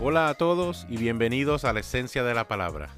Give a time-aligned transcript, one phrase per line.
[0.00, 2.90] Hola a todos y bienvenidos a la esencia de la palabra.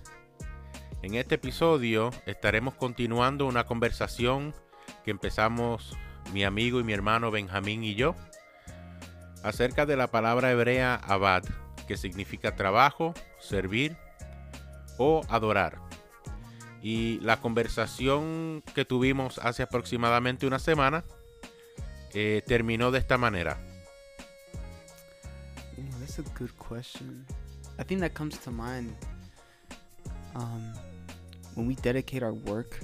[1.00, 4.54] En este episodio estaremos continuando una conversación
[5.02, 5.96] que empezamos
[6.34, 8.14] mi amigo y mi hermano Benjamín y yo
[9.42, 11.42] acerca de la palabra hebrea abad,
[11.88, 13.96] que significa trabajo, servir
[14.98, 15.78] o adorar.
[16.82, 21.04] Y la conversación que tuvimos hace aproximadamente una semana
[22.12, 23.69] eh, terminó de esta manera.
[26.10, 27.24] That's a good question.
[27.78, 28.96] I think that comes to mind
[30.34, 30.72] um,
[31.54, 32.80] when we dedicate our work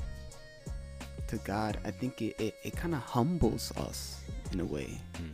[1.26, 1.76] to God.
[1.84, 4.20] I think it, it, it kind of humbles us
[4.52, 5.32] in a way Mm.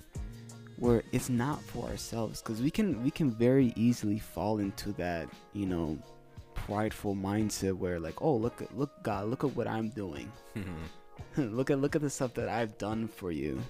[0.79, 5.29] where it's not for ourselves because we can we can very easily fall into that
[5.53, 5.99] you know
[6.55, 10.33] prideful mindset where like oh look at look God look at what I'm doing
[11.37, 13.61] look at look at the stuff that I've done for you.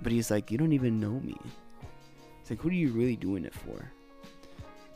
[0.00, 1.36] But he's like, you don't even know me.
[2.44, 3.90] It's like, who are you really doing it for?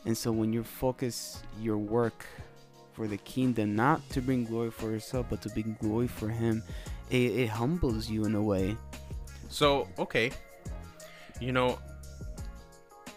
[0.05, 2.27] And so when you focus your work
[2.93, 6.63] for the kingdom, not to bring glory for yourself, but to bring glory for him,
[7.09, 8.77] it, it humbles you in a way.
[9.49, 10.31] So, okay.
[11.41, 11.79] You know,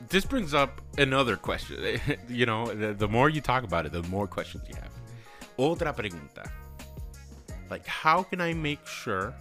[0.07, 1.99] this brings up another question.
[2.29, 4.93] you know, the, the more you talk about it, the more questions you have.
[5.57, 6.49] Otra pregunta.
[7.69, 9.33] Like, how can I make sure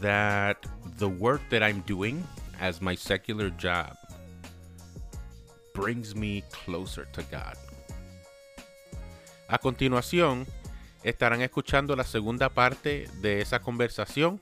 [0.00, 0.64] that
[0.96, 2.26] the work that I'm doing
[2.58, 3.96] as my secular job
[5.74, 7.56] brings me closer to God?
[9.48, 10.46] A continuación,
[11.02, 14.40] estarán escuchando la segunda parte de esa conversación.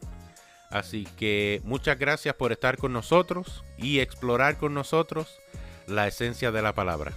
[0.70, 5.38] Así que muchas gracias por estar con nosotros y explorar con nosotros
[5.86, 7.12] la esencia de la palabra.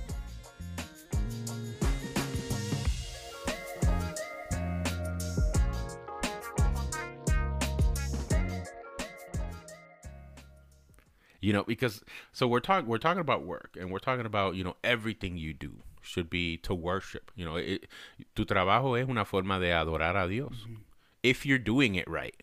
[11.50, 14.64] You know, because so we're talking we're talking about work and we're talking about, you
[14.64, 17.32] know, everything you do should be to worship.
[17.36, 17.88] You know, it,
[18.36, 20.54] tu trabajo es una forma de adorar a Dios.
[20.62, 20.76] Mm-hmm.
[21.24, 22.36] If you're doing it right.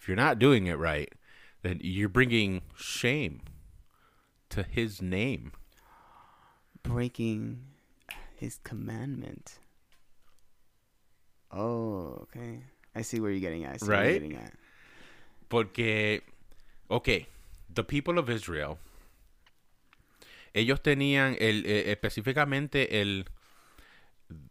[0.00, 1.12] If you're not doing it right,
[1.62, 3.42] then you're bringing shame
[4.50, 5.52] to his name.
[6.82, 7.60] Breaking
[8.34, 9.60] his commandment.
[11.52, 12.64] Oh, okay.
[12.96, 13.74] I see where you're getting at.
[13.74, 14.10] I see where Right?
[14.10, 14.54] you're getting at.
[15.48, 16.22] Porque,
[16.90, 17.28] okay,
[17.72, 18.78] the people of Israel,
[20.54, 23.26] ellos tenían el, eh, específicamente el,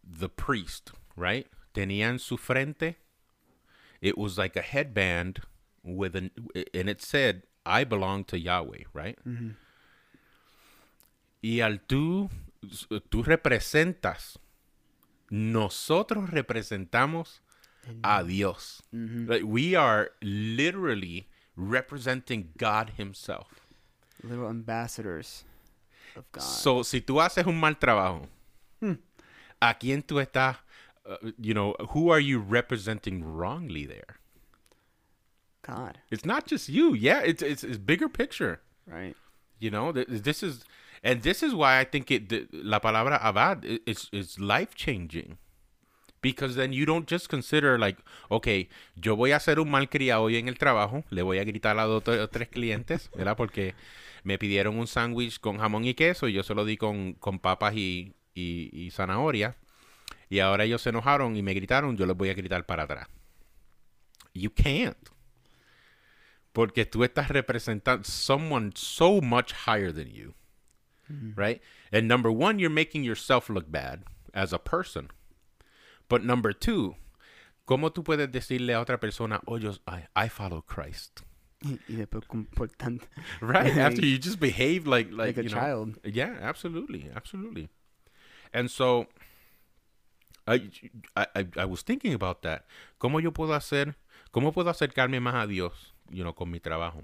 [0.03, 1.47] the priest, right?
[1.73, 2.95] Tenían su frente.
[4.01, 5.41] It was like a headband
[5.83, 6.31] with an,
[6.73, 9.17] and it said, I belong to Yahweh, right?
[11.41, 12.29] Y al tú,
[13.09, 14.37] tú representas,
[15.29, 17.39] nosotros representamos
[18.03, 18.83] a Dios.
[19.27, 23.47] Like we are literally representing God Himself.
[24.23, 25.43] Little ambassadors
[26.15, 26.41] of God.
[26.43, 28.27] So, si tú haces un mal trabajo,
[29.61, 30.57] ¿a quién tú estás?
[31.07, 34.17] uh, you know, who are you representing wrongly there?
[35.61, 36.93] God, It's not just you.
[36.93, 38.61] Yeah, it's it's, it's bigger picture.
[38.87, 39.15] right?
[39.59, 40.63] You know, th- this is,
[41.03, 42.29] and this is why I think it.
[42.29, 45.37] The, la palabra abad is is life changing,
[46.25, 50.37] because then you don't just consider like, okay, yo voy a ser un malcriado hoy
[50.37, 53.37] en el trabajo, le voy a gritar a dos o tres clientes, ¿verdad?
[53.37, 53.75] Porque
[54.23, 57.37] me pidieron un sándwich con jamón y queso y yo se lo di con, con
[57.37, 59.55] papas y, y, y zanahoria.
[60.27, 63.07] Y ahora ellos se enojaron y me gritaron, yo les voy a gritar para atrás.
[64.33, 64.97] You can't.
[66.53, 70.33] Porque tú estás representando someone so much higher than you.
[71.35, 71.61] Right?
[71.91, 75.09] And number one, you're making yourself look bad as a person.
[76.07, 76.95] But number two,
[77.65, 81.21] ¿cómo tú puedes decirle a otra persona, oh, yo, I, I follow Christ?
[81.61, 83.07] Y y después comportante
[83.41, 83.77] Right?
[83.79, 85.99] After you just behave like, like, like a you know, child.
[86.03, 87.69] Yeah, absolutely, absolutely.
[88.53, 89.07] And so,
[90.47, 90.69] I,
[91.15, 92.65] I, I- I was thinking about that.
[92.99, 93.95] ¿Cómo yo puedo hacer,
[94.31, 97.03] cómo puedo acercarme más a Dios, you know, con mi trabajo?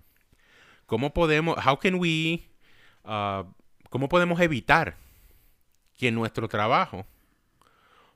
[0.86, 2.44] ¿Cómo podemos, how can we,
[3.06, 3.44] uh,
[3.89, 4.95] cómo podemos evitar
[5.97, 7.06] que nuestro trabajo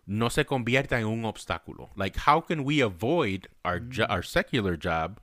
[0.05, 1.89] no se convierta en un obstáculo?
[1.95, 5.19] Like, how can we avoid our, jo- our secular job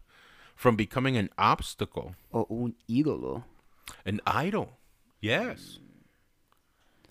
[0.56, 3.44] from becoming an obstacle o un ídolo.
[4.04, 4.78] an idol.
[5.20, 5.80] Yes.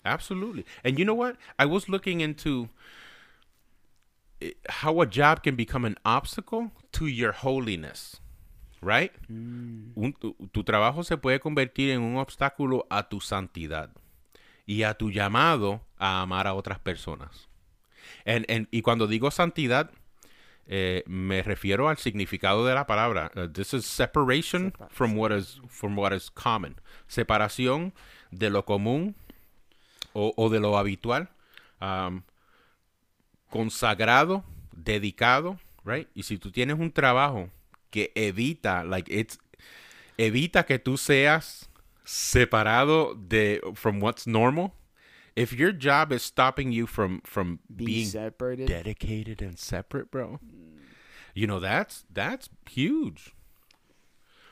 [0.04, 0.64] Absolutely.
[0.82, 1.36] And you know what?
[1.58, 2.68] I was looking into
[4.40, 8.20] eh, how a job can become an obstacle to your holiness.
[8.80, 9.12] Right?
[9.30, 13.90] Un- tu, tu trabajo se puede convertir en un obstáculo a tu santidad
[14.66, 17.48] y a tu llamado a amar a otras personas.
[18.24, 19.90] And, and- y cuando digo santidad,
[20.66, 23.30] eh, me refiero al significado de la palabra.
[23.34, 26.76] Uh, this is separation Separa- from what is from what is common.
[27.08, 27.92] Separación
[28.30, 29.14] de lo común
[30.12, 31.28] o, o de lo habitual.
[31.80, 32.22] Um,
[33.50, 36.08] consagrado, dedicado, right?
[36.14, 37.50] Y si tú tienes un trabajo
[37.90, 39.38] que evita, like it's
[40.16, 41.68] evita que tú seas
[42.04, 44.72] separado de from what's normal.
[45.34, 48.68] If your job is stopping you from from Being, being separated.
[48.68, 50.40] dedicated and separate, bro.
[51.34, 53.34] You know that's that's huge.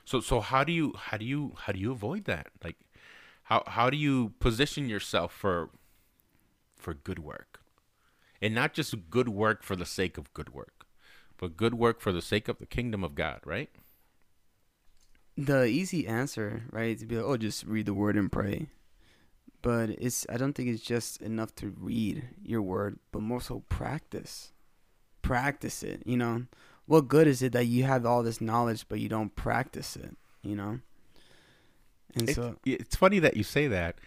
[0.04, 2.48] So so how do you how do you how do you avoid that?
[2.64, 2.76] Like
[3.44, 5.70] how how do you position yourself for
[6.76, 7.60] for good work?
[8.40, 10.86] And not just good work for the sake of good work,
[11.36, 13.70] but good work for the sake of the kingdom of God, right?
[15.36, 18.68] the easy answer, right, to be like, oh, just read the word and pray.
[19.62, 23.60] But it's I don't think it's just enough to read your word, but more so
[23.68, 24.52] practice.
[25.22, 26.46] Practice it, you know.
[26.86, 30.16] What good is it that you have all this knowledge but you don't practice it,
[30.42, 30.80] you know?
[32.14, 34.00] And It's, so it's funny that you say that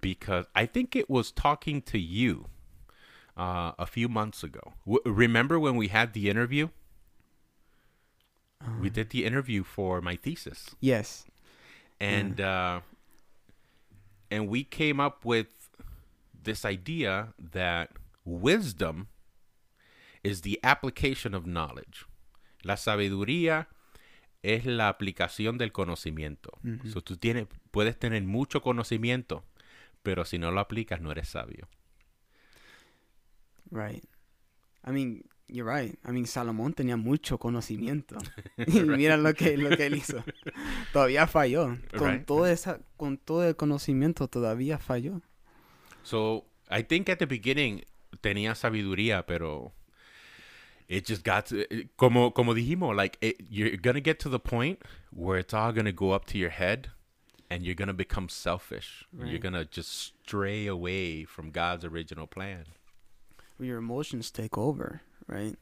[0.00, 2.46] because I think it was talking to you
[3.36, 4.74] uh, a few months ago.
[4.86, 6.68] W- remember when we had the interview?
[8.80, 11.24] We uh, did the interview for my thesis, yes.
[12.00, 12.80] and uh,
[14.30, 15.70] and we came up with
[16.42, 17.90] this idea that
[18.24, 19.08] wisdom
[20.22, 22.06] is the application of knowledge.
[22.64, 23.68] La sabiduría
[24.42, 26.58] es la aplicación del conocimiento.
[26.92, 29.44] So, tú tienes, puedes tener mucho conocimiento,
[30.02, 31.68] pero si no lo aplicas no eres sabio.
[33.70, 34.04] Right.
[34.84, 35.98] I mean, you're right.
[36.04, 38.16] I mean, Salomón tenía mucho conocimiento.
[38.66, 40.22] Mira lo que, lo que él hizo.
[40.92, 41.78] Todavía falló.
[41.96, 42.26] Con, Right.
[42.26, 45.20] todo esa, con todo el conocimiento todavía falló.
[46.02, 47.84] So, I think at the beginning
[48.22, 49.72] tenía sabiduría, pero
[50.88, 51.64] it just got to,
[51.96, 54.80] como, como dijimos, like, it, you're gonna get to the point
[55.10, 56.90] where it's all gonna go up to your head
[57.50, 59.04] and you're gonna become selfish.
[59.12, 59.90] You're gonna just
[60.24, 62.64] stray away from God's original plan.
[63.58, 65.56] Your emotions take over, right?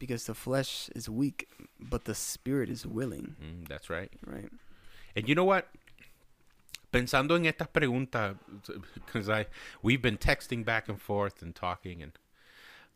[0.00, 1.46] Because the flesh is weak,
[1.78, 4.10] but the spirit is willing, Mm, that's right.
[4.26, 4.50] right?
[5.14, 5.68] And you know what?
[6.90, 8.36] Pensando en estas preguntas,
[8.94, 9.46] because I
[9.82, 12.12] we've been texting back and forth and talking and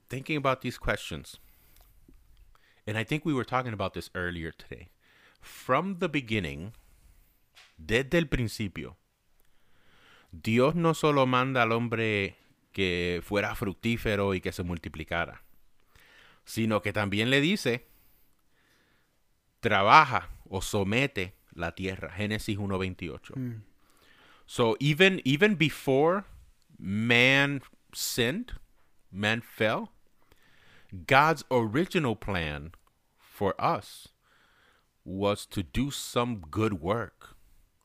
[0.08, 1.38] thinking about these questions.
[2.86, 4.88] And I think we were talking about this earlier today.
[5.42, 6.72] From the beginning,
[7.78, 8.96] desde el principio,
[10.32, 12.36] Dios no solo manda al hombre
[12.72, 15.42] que fuera fructífero y que se multiplicara,
[16.44, 17.86] sino que también le dice,
[19.60, 22.10] trabaja o somete la tierra.
[22.10, 23.36] Génesis 1.28.
[23.36, 23.62] Mm.
[24.46, 26.24] So even even before
[26.78, 27.62] man
[27.94, 28.52] sinned,
[29.10, 29.90] man fell,
[31.06, 32.72] God's original plan
[33.18, 34.08] for us
[35.04, 37.36] was to do some good work.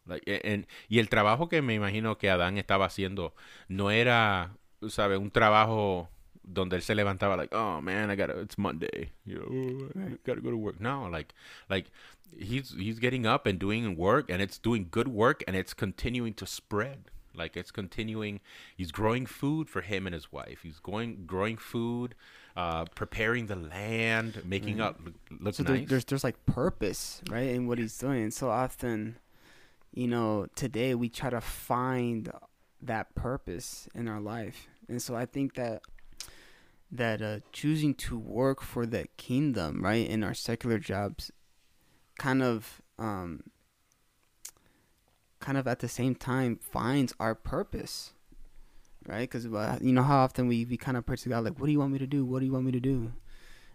[0.05, 3.33] Like, and, y el trabajo que me imagino que Adán estaba haciendo
[3.67, 4.55] no era,
[4.88, 6.09] sabe, un trabajo
[6.51, 9.36] donde él se levantaba like, oh man, I gotta, it's Monday, you
[9.96, 10.80] know, I gotta go to work.
[10.81, 11.34] No, like,
[11.69, 11.92] like
[12.38, 16.34] he's he's getting up and doing work, and it's doing good work, and it's continuing
[16.36, 17.06] to spread.
[17.36, 18.42] Like it's continuing.
[18.75, 20.60] He's growing food for him and his wife.
[20.63, 22.15] He's going growing food,
[22.58, 24.88] uh, preparing the land, making Right.
[24.88, 25.88] up look, look So nice.
[25.88, 28.24] there's there's like purpose, right, in what he's doing.
[28.24, 29.18] And so often,
[29.94, 32.29] you know, today we try to find
[32.82, 35.84] that purpose in our life, and so I think that
[36.91, 41.31] that uh, choosing to work for the kingdom, right, in our secular jobs,
[42.17, 43.43] kind of um,
[45.39, 48.13] kind of at the same time finds our purpose.
[49.08, 49.46] Right, because
[49.81, 51.79] you know how often we, we kind of pray to God like, "What do you
[51.79, 52.25] want me to do?
[52.25, 53.13] What do you want me to do?"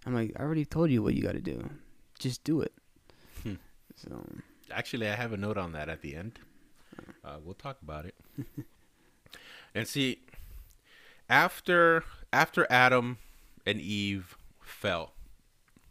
[0.06, 1.70] I'm like, I already told you what you got to do.
[2.18, 2.72] Just do it.
[3.42, 3.54] Hmm.
[3.96, 4.22] So
[4.70, 6.38] Actually, I have a note on that at the end.
[7.24, 8.14] Uh, we'll talk about it.
[9.74, 10.20] and see,
[11.28, 13.18] after after Adam
[13.66, 15.12] and Eve fell,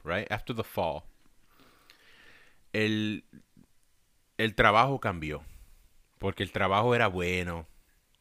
[0.03, 1.05] right after the fall,
[2.73, 3.21] el
[4.37, 5.43] el trabajo cambió,
[6.19, 7.65] porque el trabajo era bueno,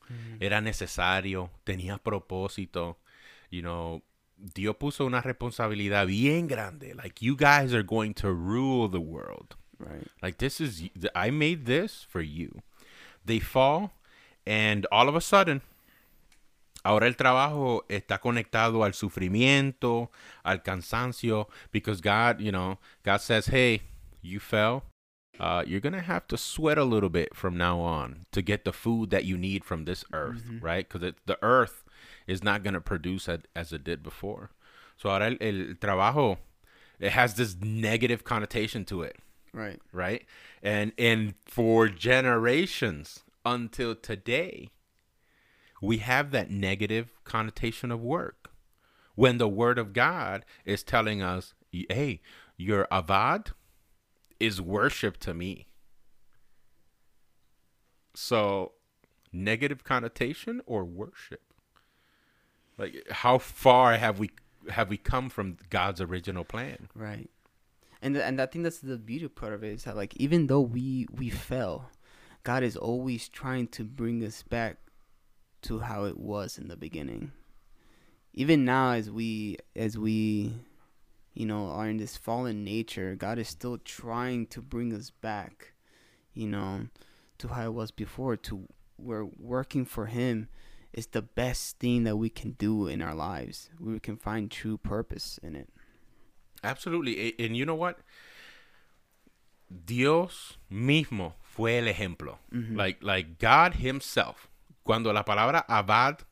[0.09, 0.37] mm.
[0.41, 2.97] era necesario, tenía propósito,
[3.51, 4.03] you know.
[4.55, 6.95] Dios puso una responsabilidad bien grande.
[6.95, 9.55] Like you guys are going to rule the world.
[9.79, 12.63] right, Like this is I made this for you.
[13.25, 13.93] They fall
[14.45, 15.63] and all of a sudden
[16.85, 20.11] ahora el trabajo está conectado al sufrimiento,
[20.45, 23.83] al cansancio because God, you know, God says, "Hey,
[24.23, 24.85] you fell.
[25.41, 28.65] Uh, you're going to have to sweat a little bit from now on to get
[28.65, 30.63] the food that you need from this earth, Mhm.
[30.63, 30.89] right?
[30.89, 31.85] Cuz the earth
[32.27, 34.51] is not going to produce as, as it did before.
[34.97, 36.39] So ahora el, el trabajo,
[37.01, 39.17] it has this negative connotation to it,
[39.55, 39.81] Right.
[39.91, 40.25] right?
[40.63, 44.71] And and for generations until today,
[45.83, 48.51] we have that negative connotation of work.
[49.15, 52.23] When the word of God is telling us, hey,
[52.57, 53.49] your avad
[54.41, 55.67] is worship to me.
[58.15, 58.73] So,
[59.33, 61.43] negative connotation or worship?
[62.79, 64.31] Like how far have we
[64.71, 66.89] have we come from God's original plan?
[66.95, 67.29] Right.
[68.01, 70.61] And and I think that's the beauty part of it is that like even though
[70.61, 71.91] we we fell,
[72.45, 74.79] God is always trying to bring us back
[75.63, 77.33] to how it was in the beginning.
[78.35, 80.55] Even now as we as we
[81.35, 85.73] you know are in this fallen nature, God is still trying to bring us back,
[86.35, 86.89] you know,
[87.39, 90.49] to how it was before to where working for him
[90.93, 93.71] is the best thing that we can do in our lives.
[93.81, 95.69] We can find true purpose in it.
[96.63, 97.35] Absolutely.
[97.39, 97.99] And you know what?
[99.85, 102.39] Dios mismo fue el ejemplo.
[102.53, 102.77] Mm-hmm.
[102.77, 104.49] Like like God himself.
[104.85, 106.23] Cuando la palabra abad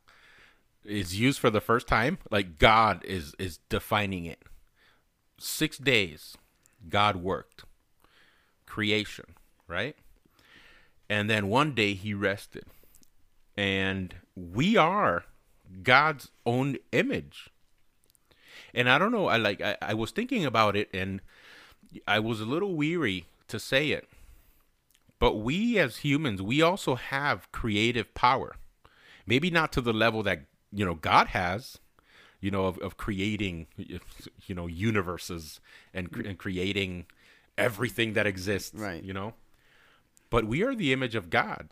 [0.85, 4.43] is used for the first time, like God is is defining it.
[5.39, 6.37] 6 days
[6.89, 7.65] God worked.
[8.67, 9.97] Creation, right?
[11.09, 12.65] And then one day he rested.
[13.57, 15.25] And we are
[15.83, 17.51] God's own image.
[18.73, 21.21] And I don't know, I like I, I was thinking about it and
[22.07, 24.09] I was a little weary to say it.
[25.21, 28.57] But we as humans, we also have creative power.
[29.27, 31.79] Maybe not to the level that, you know, God has,
[32.41, 35.61] you know, of, of creating, you know, universes
[35.95, 37.05] and, and creating
[37.57, 39.05] everything that exists, Right.
[39.05, 39.35] you know?
[40.31, 41.69] But we are the image of God.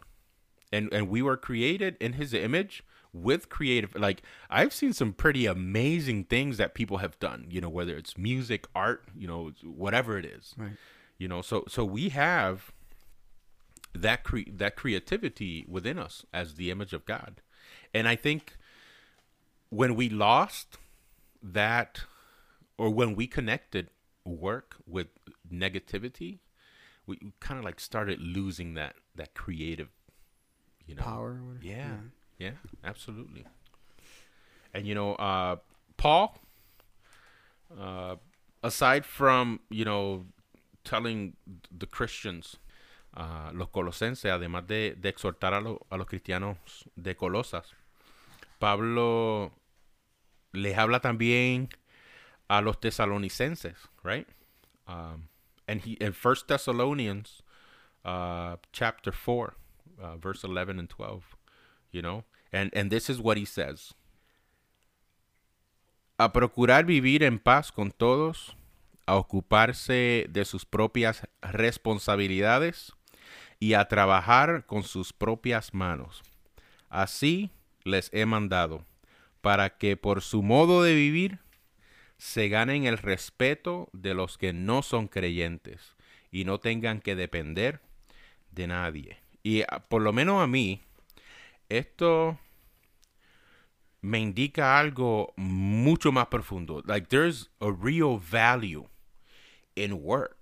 [0.70, 5.46] And and we were created in his image with creative like I've seen some pretty
[5.46, 10.18] amazing things that people have done, you know, whether it's music, art, you know, whatever
[10.18, 10.54] it is.
[10.58, 10.72] Right.
[11.16, 12.70] You know, so so we have
[13.94, 17.40] that cre- that creativity within us as the image of God.
[17.94, 18.56] And I think
[19.70, 20.78] when we lost
[21.42, 22.02] that
[22.76, 23.90] or when we connected
[24.24, 25.08] work with
[25.50, 26.38] negativity,
[27.06, 29.88] we kind of like started losing that that creative
[30.86, 31.40] you know Power.
[31.42, 31.64] whatever.
[31.64, 31.96] yeah,
[32.38, 32.50] yeah,
[32.84, 33.44] absolutely.
[34.74, 35.56] And you know, uh,
[35.96, 36.38] Paul,
[37.78, 38.16] uh,
[38.62, 40.26] aside from you know
[40.84, 41.36] telling
[41.76, 42.56] the Christians,
[43.14, 46.56] uh, los colosenses, además de, exhortar a, lo- a los cristianos
[46.96, 47.74] de Colosas,
[48.58, 49.52] Pablo
[50.52, 51.68] les habla también
[52.48, 54.26] a los tesalonicenses, right?
[54.86, 55.28] Um,
[55.66, 57.42] and he in First Thessalonians,
[58.04, 59.54] uh, chapter four,
[60.02, 61.36] uh, verse eleven and twelve,
[61.92, 63.94] you know, and and this is what he says:
[66.18, 68.56] a procurar vivir en paz con todos,
[69.06, 72.92] a ocuparse de sus propias responsabilidades
[73.60, 76.22] y a trabajar con sus propias manos.
[76.88, 77.50] Así
[77.84, 78.84] les he mandado,
[79.40, 81.38] para que por su modo de vivir
[82.18, 85.96] se ganen el respeto de los que no son creyentes
[86.30, 87.80] y no tengan que depender
[88.50, 89.18] de nadie.
[89.42, 90.82] Y ah, por lo menos a mí,
[91.68, 92.38] esto
[94.00, 96.82] me indica algo mucho más profundo.
[96.86, 98.88] Like there's a real value
[99.74, 100.37] in work.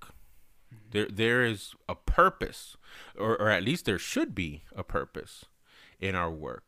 [0.96, 2.78] There there is a purpose,
[3.18, 5.44] or or at least there should be a purpose
[6.00, 6.64] in our work,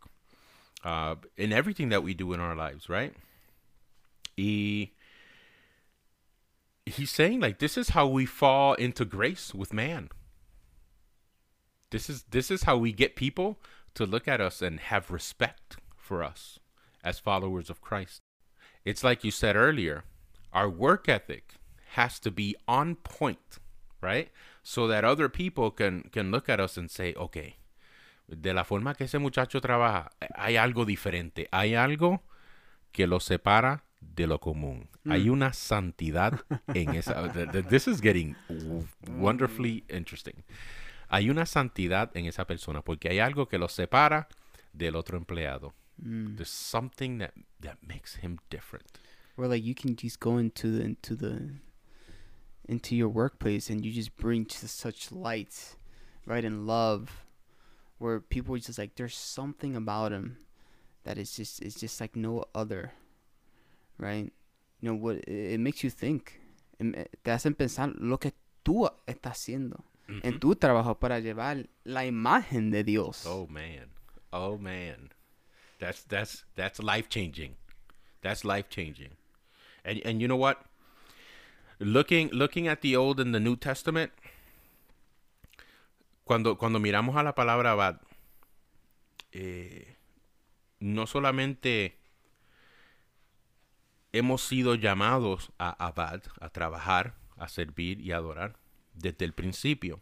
[0.84, 3.14] uh, in everything that we do in our lives, right?
[4.36, 4.90] Y
[6.84, 10.10] he's saying like this is how we fall into grace with man.
[11.88, 13.58] This is this is how we get people
[13.94, 16.58] to look at us and have respect for us
[17.02, 18.20] as followers of Christ.
[18.84, 20.04] It's like you said earlier,
[20.52, 21.54] our work ethic
[21.92, 23.58] has to be on point,
[24.00, 24.30] right?
[24.62, 27.56] So that other people can can look at us and say, "Okay,
[28.28, 32.22] de la forma que ese muchacho trabaja, hay algo diferente, hay algo
[32.92, 34.88] que lo separa de lo común.
[35.10, 36.40] Hay una santidad
[36.74, 37.14] en esa.
[37.32, 38.36] th- th- This is getting
[39.06, 40.44] wonderfully interesting.
[41.08, 44.28] Hay una santidad en esa persona porque hay algo que lo separa
[44.72, 45.72] del otro empleado.
[46.36, 48.98] There's something that that makes him different.
[49.36, 51.58] Where like you can just go into the into the
[52.68, 55.76] into your workplace and you just bring just such light,
[56.26, 57.24] right, and love,
[57.98, 60.36] where people are just like there's something about him
[61.04, 62.92] that is just it's just like no other,
[63.98, 64.30] right?
[64.80, 65.16] You know what?
[65.26, 66.40] It, it makes you think.
[66.80, 68.32] Eh, Te hacen pensar lo que
[68.64, 69.82] tú estás haciendo
[70.22, 73.24] en tu trabajo para llevar la imagen de Dios.
[73.26, 73.90] Oh man.
[74.32, 75.10] Oh man.
[75.80, 77.56] That's that's that's life changing.
[78.22, 79.16] That's life changing.
[79.84, 80.64] And and you know what?
[81.80, 84.10] Looking looking at the Old and the New Testament,
[86.24, 88.00] cuando cuando miramos a la palabra abad,
[89.32, 89.96] eh,
[90.80, 91.94] no solamente
[94.12, 98.56] hemos sido llamados a abad, a trabajar, a servir y adorar
[98.94, 100.00] desde el principio,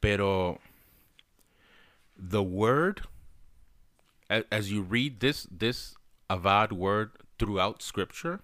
[0.00, 0.60] pero
[2.16, 3.08] the word
[4.28, 5.94] as you read this this
[6.28, 8.40] avad word throughout scripture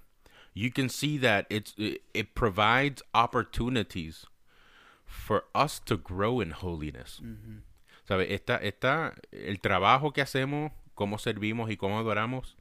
[0.59, 4.27] you can see that it's it, it provides opportunities
[5.07, 7.59] for us to grow in holiness Mm-hmm.
[8.09, 8.33] ¿Sabe?
[8.33, 12.57] Esta, esta, el trabajo que hacemos, cómo servimos y cómo adoramos,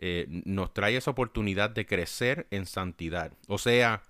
[0.00, 3.32] eh, nos trae esa oportunidad de crecer en santidad.
[3.46, 4.02] O sea,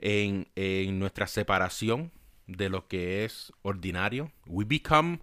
[0.00, 2.10] en, en nuestra separación
[2.48, 4.32] de lo que es ordinario.
[4.46, 5.20] We become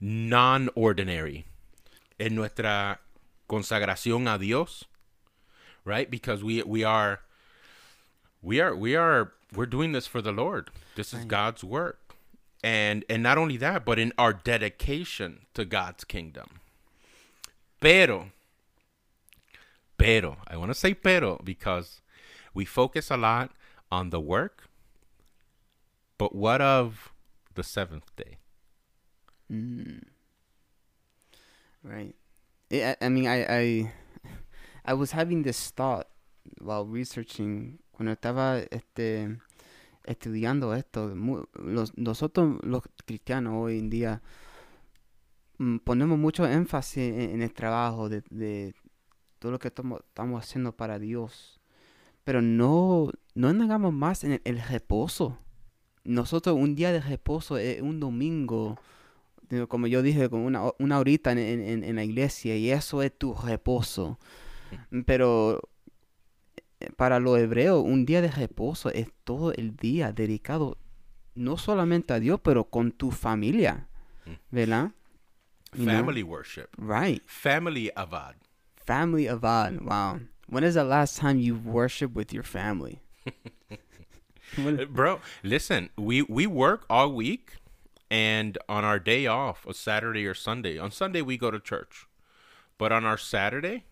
[0.00, 1.44] non-ordinary.
[2.18, 3.02] En nuestra
[3.46, 4.88] consagración a Dios,
[5.86, 6.10] right?
[6.10, 7.20] Because we, we are,
[8.42, 10.68] we are, we are, we're doing this for the Lord.
[10.96, 11.28] This is Right.
[11.28, 12.14] God's work.
[12.62, 16.60] And, and not only that, but in our dedication to God's kingdom.
[17.80, 18.32] Pero,
[19.96, 22.00] pero, I want to say pero because
[22.52, 23.52] we focus a lot
[23.92, 24.68] on the work,
[26.18, 27.12] but what of
[27.54, 28.38] the seventh day?
[29.52, 30.02] Mm.
[31.84, 32.14] Right.
[32.72, 33.92] I, I mean, I, I,
[34.86, 36.06] I was having this thought
[36.60, 39.36] while researching cuando estaba este
[40.04, 41.12] estudiando esto.
[41.96, 44.22] nosotros los cristianos hoy en día
[45.58, 48.74] mm, ponemos mucho énfasis en, en el trabajo de,
[49.40, 50.00] todo lo que estamos,
[50.38, 51.60] haciendo para Dios,
[52.22, 55.38] pero no no hagamos más en el, reposo.
[56.04, 58.78] Nosotros un día de reposo es un domingo
[59.68, 63.32] como yo dije, con una, una horita en- en la iglesia y eso es tu
[63.34, 64.18] reposo.
[65.06, 65.68] Pero
[66.80, 70.78] eh, para los hebreos, un día de reposo es todo el día dedicado
[71.34, 73.86] no solamente a Dios, pero con tu familia.
[74.24, 74.32] Mm.
[74.50, 74.90] ¿Verdad?
[75.74, 75.94] You know?
[75.94, 76.68] Family worship.
[76.78, 77.22] Right.
[77.26, 78.34] Family avad.
[78.76, 79.80] Family avad.
[79.82, 80.20] Wow.
[80.48, 83.00] When is the last time you worship with your family?
[84.90, 87.56] Bro, listen, we, we work all week
[88.10, 90.78] and on our day off, a Saturday or Sunday.
[90.78, 92.06] On Sunday we go to church.
[92.78, 93.84] But on our Saturday,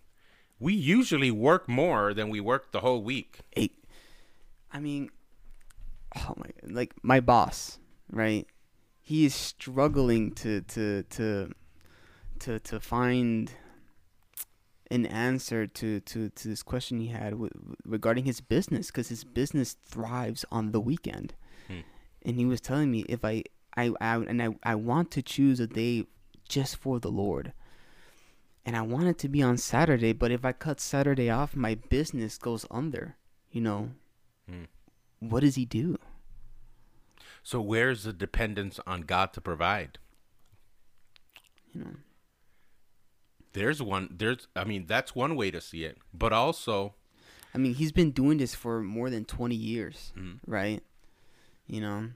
[0.58, 3.40] we usually work more than we work the whole week.
[3.54, 3.70] Hey,
[4.72, 5.10] I mean,
[6.16, 7.78] oh my, like my boss,
[8.10, 8.46] right?
[9.00, 11.50] He is struggling to to to
[12.40, 13.52] to to find
[14.90, 17.50] an answer to to to this question he had w-
[17.84, 21.34] regarding his business because his business thrives on the weekend,
[21.68, 21.80] Hmm.
[22.22, 23.42] and he was telling me if I
[23.76, 26.06] I, I and I I want to choose a day
[26.48, 27.52] just for the Lord.
[28.66, 31.74] And I want it to be on Saturday, but if I cut Saturday off, my
[31.74, 33.16] business goes under.
[33.50, 33.90] You know,
[34.48, 34.64] Hmm.
[35.20, 35.98] what does he do?
[37.42, 39.98] So where's the dependence on God to provide?
[41.72, 41.96] You know,
[43.52, 45.98] There's one there's I mean that's one way to see it.
[46.12, 46.94] But also
[47.54, 50.40] I mean, he's been doing this for more than 20 years, Mhm.
[50.44, 50.82] right?
[51.68, 52.10] You know,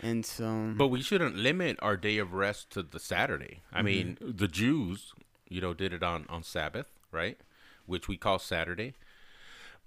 [0.00, 3.62] and so, But we shouldn't limit our day of rest to the Saturday.
[3.72, 5.14] I mean, the Jews,
[5.52, 7.38] you know, did it on on Sabbath, right?
[7.86, 8.94] Which we call Saturday.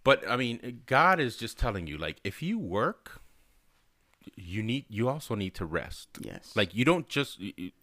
[0.03, 3.21] But I mean, God is just telling you like if you work,
[4.35, 6.09] you need you also need to rest.
[6.21, 7.39] yes, Like you don't just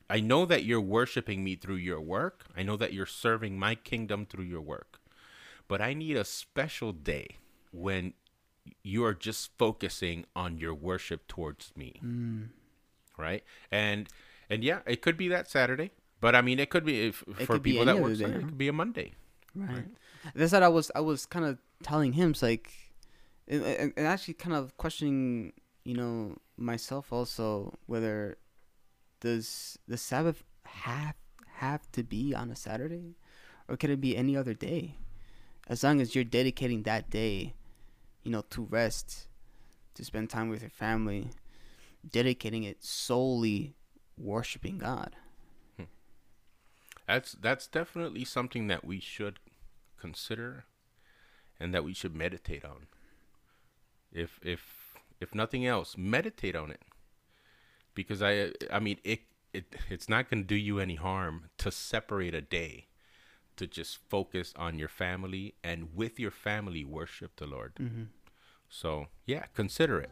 [0.09, 2.47] I know that you're worshiping me through your work.
[2.57, 5.01] I know that you're serving my kingdom through your work.
[5.68, 7.38] But I need a special day
[7.73, 8.14] when
[8.83, 12.01] you are just focusing on your worship towards me.
[12.05, 12.49] Mm.
[13.16, 13.42] Right?
[13.71, 14.09] And
[14.51, 15.92] and yeah, it could be that Saturday.
[16.23, 18.57] But I mean, it could be if, for could people any that work it could
[18.57, 19.15] be a Monday.
[19.57, 19.89] right.
[20.37, 20.89] That's what I was.
[20.95, 22.31] I was kind of telling him.
[22.31, 22.73] It's like,
[23.49, 28.39] and, and and actually, kind of questioning, you know, myself also whether
[29.19, 31.17] does the Sabbath have
[31.57, 33.17] have to be on a Saturday,
[33.69, 34.95] or can it be any other day?
[35.67, 37.55] As long as you're dedicating that day,
[38.23, 39.27] you know, to rest,
[39.95, 41.31] to spend time with your family,
[42.09, 43.75] dedicating it solely
[44.17, 45.17] worshiping God.
[47.12, 49.38] That's that's definitely something that we should
[50.01, 50.64] consider
[51.61, 52.87] and that we should meditate on.
[54.11, 56.81] If if if nothing else, meditate on it.
[57.94, 59.20] Because I I mean it
[59.53, 62.87] it it's not going to do you any harm to separate a day
[63.57, 67.75] to just focus on your family and with your family worship the Lord.
[67.75, 68.05] Mm-hmm.
[68.70, 70.11] So, yeah, consider it.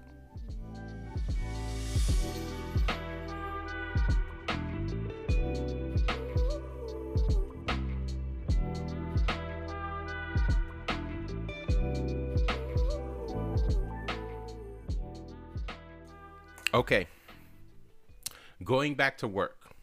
[16.72, 17.06] Okay.
[18.62, 19.74] Going back to work,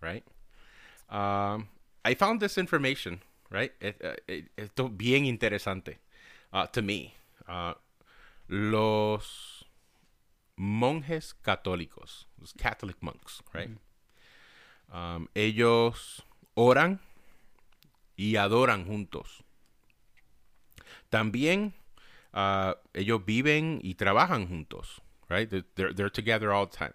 [0.00, 0.24] right?
[1.10, 1.68] Um,
[2.04, 3.72] I found this information, right?
[3.80, 5.96] It, uh, it, esto bien interesante
[6.52, 7.14] uh, to me.
[7.46, 7.74] Uh,
[8.48, 9.64] los
[10.56, 13.70] monjes católicos, los Catholic monks, right?
[14.92, 16.22] Um, ellos
[16.56, 16.98] oran
[18.16, 19.44] y adoran juntos.
[21.10, 21.74] También
[22.34, 25.48] uh, ellos viven y trabajan juntos, right?
[25.50, 26.94] They're, they're together all the time.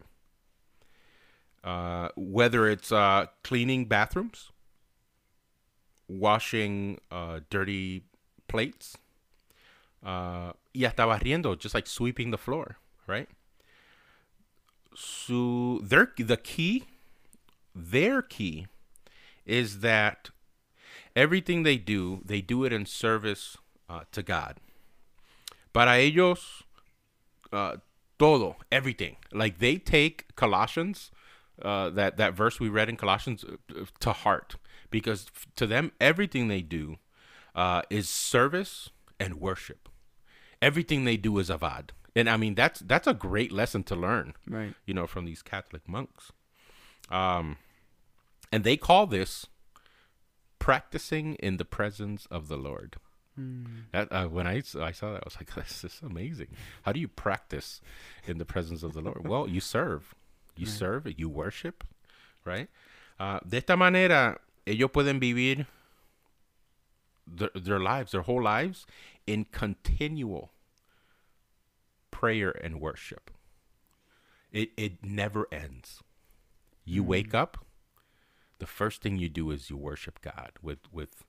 [1.64, 4.52] Uh, whether it's uh, cleaning bathrooms,
[6.08, 8.04] washing uh, dirty
[8.48, 8.98] plates,
[10.06, 13.30] uh, y hasta barriendo, just like sweeping the floor, right?
[14.96, 16.84] So their the key,
[17.74, 18.68] their key,
[19.46, 20.30] is that
[21.16, 23.58] everything they do, they do it in service
[23.90, 24.58] uh, to God.
[25.72, 26.64] Para ellos,
[27.52, 27.78] uh,
[28.20, 29.18] todo, everything.
[29.32, 31.12] Like they take Colossians,
[31.62, 34.56] uh, that that verse we read in Colossians, uh, to heart
[34.90, 36.98] because to them everything they do
[37.56, 39.90] uh, is service and worship.
[40.62, 44.34] Everything they do is avad, and I mean that's that's a great lesson to learn.
[44.48, 44.74] Right.
[44.86, 46.32] You know, from these Catholic monks,
[47.10, 47.58] um,
[48.52, 49.48] and they call this
[50.60, 52.96] practicing in the presence of the Lord.
[53.92, 54.82] That uh, when I saw
[55.14, 56.48] that, I was like, "This is amazing.
[56.84, 57.82] How do you practice
[58.28, 60.14] in the presence of the Lord?" Well, you serve,
[60.56, 61.84] you serve, you worship,
[62.46, 62.70] right?
[63.20, 65.66] Uh, de esta manera, ellos pueden vivir
[67.26, 68.86] their, their lives, their whole lives,
[69.26, 70.52] in continual
[72.12, 73.32] prayer and worship.
[74.52, 76.02] It it never ends.
[76.86, 77.66] You wake up,
[78.60, 81.24] the first thing you do is you worship God with with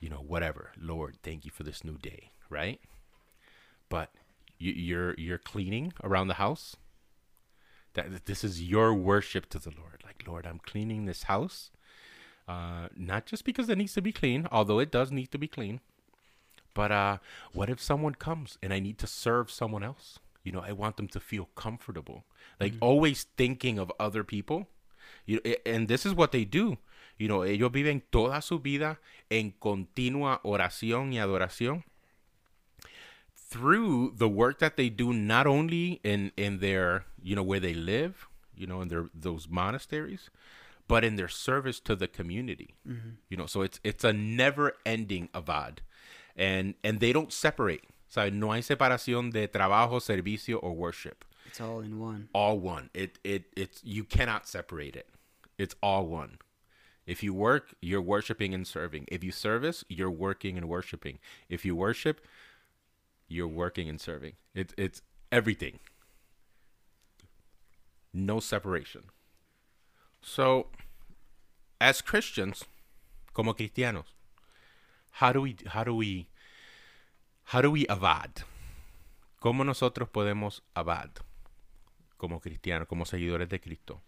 [0.00, 2.80] you know whatever lord thank you for this new day right?
[3.90, 4.10] But
[4.58, 6.76] you, you're you're cleaning around the house?
[7.94, 10.02] That this is your worship to the lord.
[10.04, 11.70] Like lord i'm cleaning this house
[12.48, 15.46] uh not just because it needs to be clean although it does need to be
[15.48, 15.80] clean
[16.74, 17.18] but uh
[17.52, 20.18] what if someone comes and i need to serve someone else?
[20.44, 22.24] You know i want them to feel comfortable.
[22.60, 24.66] Like always thinking of other people.
[25.26, 26.78] You, a- and this is what they do.
[27.18, 31.84] You know, ellos viven toda su vida en continua oración y adoración
[33.50, 37.74] through the work that they do not only in in their, you know, where they
[37.74, 40.30] live, you know, in their those monasteries,
[40.86, 42.74] but in their service to the community.
[42.86, 43.10] Mm-hmm.
[43.28, 45.78] You know, so it's it's a never-ending avad.
[46.36, 47.84] And and they don't separate.
[48.06, 52.28] So no hay separación de trabajo, servicio or worship It's all in one.
[52.32, 52.90] all one.
[52.94, 55.08] It it it's you cannot separate it.
[55.58, 56.38] It's all one.
[57.08, 59.06] If you work, you're worshiping and serving.
[59.08, 61.18] If you service, you're working and worshiping.
[61.48, 62.20] If you worship,
[63.28, 64.34] you're working and serving.
[64.54, 65.00] It's it's
[65.32, 65.80] everything.
[68.12, 69.04] No separation.
[70.20, 70.66] So,
[71.80, 72.64] as Christians,
[73.32, 74.12] como cristianos,
[75.12, 76.28] how do we how do we
[77.44, 78.44] how do we avad?
[79.40, 81.10] ¿Cómo nosotros podemos avad?
[82.18, 84.02] como cristianos, como seguidores de Cristo.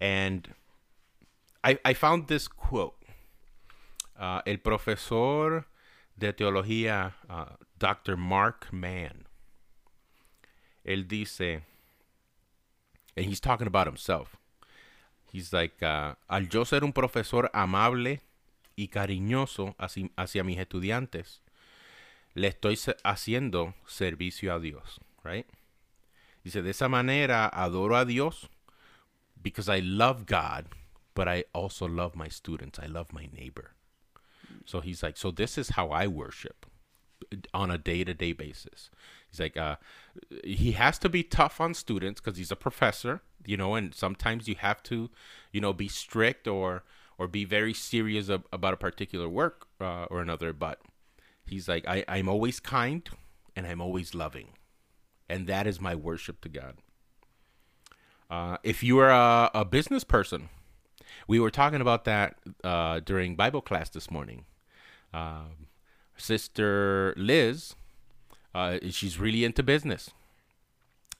[0.00, 0.52] And
[1.62, 2.94] I, I found this quote.
[4.18, 5.66] Uh, el profesor
[6.16, 8.16] de teología, uh, Dr.
[8.16, 9.26] Mark Mann,
[10.84, 11.62] él dice,
[13.16, 14.36] and he's talking about himself.
[15.32, 18.20] He's like, uh, al yo ser un profesor amable
[18.76, 21.40] y cariñoso hacia, mis estudiantes,
[22.34, 25.46] le estoy haciendo servicio a Dios, right?
[26.42, 28.48] Dice, de esa manera adoro a Dios
[29.40, 30.66] because I love God,
[31.20, 32.78] but I also love my students.
[32.78, 33.72] I love my neighbor.
[34.64, 36.64] So he's like, so this is how I worship
[37.52, 38.88] on a day to day basis.
[39.28, 39.76] He's like, uh,
[40.42, 44.48] he has to be tough on students because he's a professor, you know, and sometimes
[44.48, 45.10] you have to,
[45.52, 46.84] you know, be strict or
[47.18, 50.54] or be very serious ab- about a particular work uh, or another.
[50.54, 50.80] But
[51.44, 53.06] he's like, I, I'm always kind
[53.54, 54.54] and I'm always loving
[55.28, 56.78] and that is my worship to God.
[58.30, 60.48] Uh, if you are a, a business person,
[61.28, 64.44] we were talking about that uh, during Bible class this morning.
[65.12, 65.66] Um,
[66.16, 67.74] Sister Liz,
[68.54, 70.10] uh, she's really into business,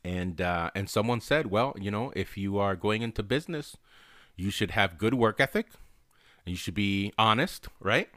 [0.05, 3.77] and uh, and someone said, well, you know, if you are going into business,
[4.37, 5.67] you should have good work ethic,
[6.45, 8.09] and you should be honest, right?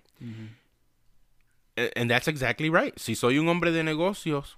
[1.77, 2.97] A- And that's exactly right.
[2.99, 4.55] Si soy un hombre de negocios,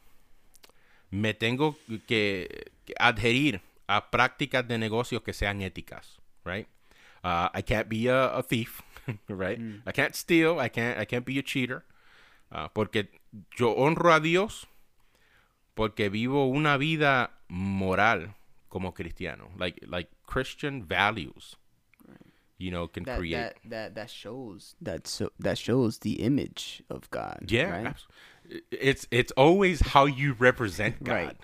[1.11, 1.75] me tengo
[2.07, 2.47] que
[2.85, 6.67] que adherir a prácticas de negocios que sean éticas, right?
[7.25, 8.83] Uh, I can't be a, a thief,
[9.29, 9.59] right?
[9.87, 10.59] I can't steal.
[10.59, 10.99] I can't.
[10.99, 11.83] I can't be a cheater,
[12.51, 13.07] uh, porque
[13.57, 14.67] yo honro a Dios,
[15.75, 18.35] porque vivo una vida moral
[18.69, 19.49] como cristiano.
[19.57, 21.55] Like like Christian values.
[22.07, 22.19] Right.
[22.59, 26.83] You know, can that, create that that that shows that so that shows the image
[26.91, 27.45] of God.
[27.47, 27.87] Yeah, right?
[27.87, 28.07] abs-
[28.69, 31.11] it's it's always how you represent God.
[31.13, 31.37] Right.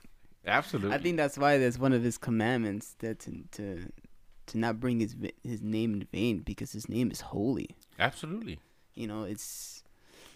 [0.45, 0.93] Absolutely.
[0.93, 3.91] I think that's why there's one of his commandments that to to,
[4.51, 7.69] to not bring his his name in vain because his name is holy.
[7.97, 8.59] Absolutely.
[8.95, 9.83] You know, it's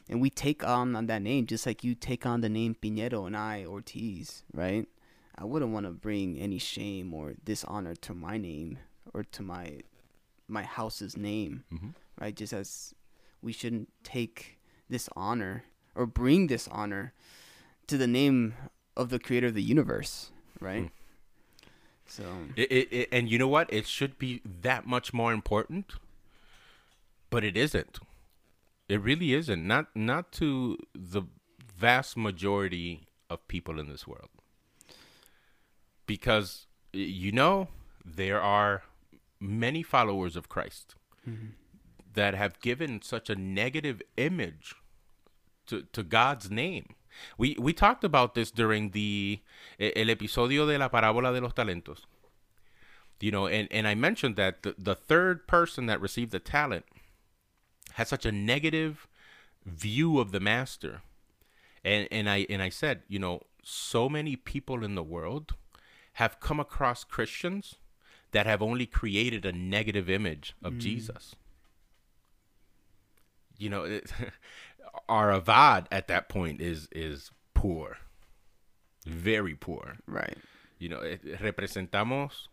[0.10, 3.26] and we take on, on that name just like you take on the name Pinedo
[3.26, 4.88] and I Ortiz, right?
[5.38, 8.80] I wouldn't want to bring any shame or dishonor to my name
[9.14, 9.82] or to my
[10.48, 11.94] my house's name, Mhm.
[12.22, 12.36] right?
[12.36, 12.94] Just as
[13.42, 17.14] we shouldn't take this honor or bring this honor
[17.88, 18.54] to the name
[18.96, 20.84] of the creator of the universe, right?
[20.86, 20.92] Mm.
[22.08, 22.24] So
[22.56, 23.72] It, it, it, and you know what?
[23.74, 25.94] It should be that much more important,
[27.30, 28.00] but it isn't.
[28.88, 29.66] It really isn't.
[29.66, 31.24] Not not to the
[31.78, 34.30] vast majority of people in this world.
[36.06, 37.70] Because you know
[38.06, 38.84] there are
[39.40, 40.96] many followers of Christ
[41.28, 41.48] mm-hmm.
[42.14, 44.76] that have given such a negative image
[45.68, 46.96] to, to God's name.
[47.38, 49.40] We we talked about this during the
[49.80, 52.06] el episodio de la parábola de los talentos.
[53.22, 56.86] You know, and, and I mentioned that the, the third person that received the talent
[57.94, 59.08] had such a negative
[59.66, 61.02] view of the master.
[61.84, 65.56] And and I and I said, you know, so many people in the world
[66.14, 67.76] have come across Christians
[68.32, 70.80] that have only created a negative image of mm.
[70.80, 71.36] Jesus.
[73.58, 74.12] You know, it,
[75.08, 77.98] our avad at that point is is poor,
[79.06, 79.98] very poor.
[80.08, 80.38] right.
[80.78, 82.48] You know, eh, representamos,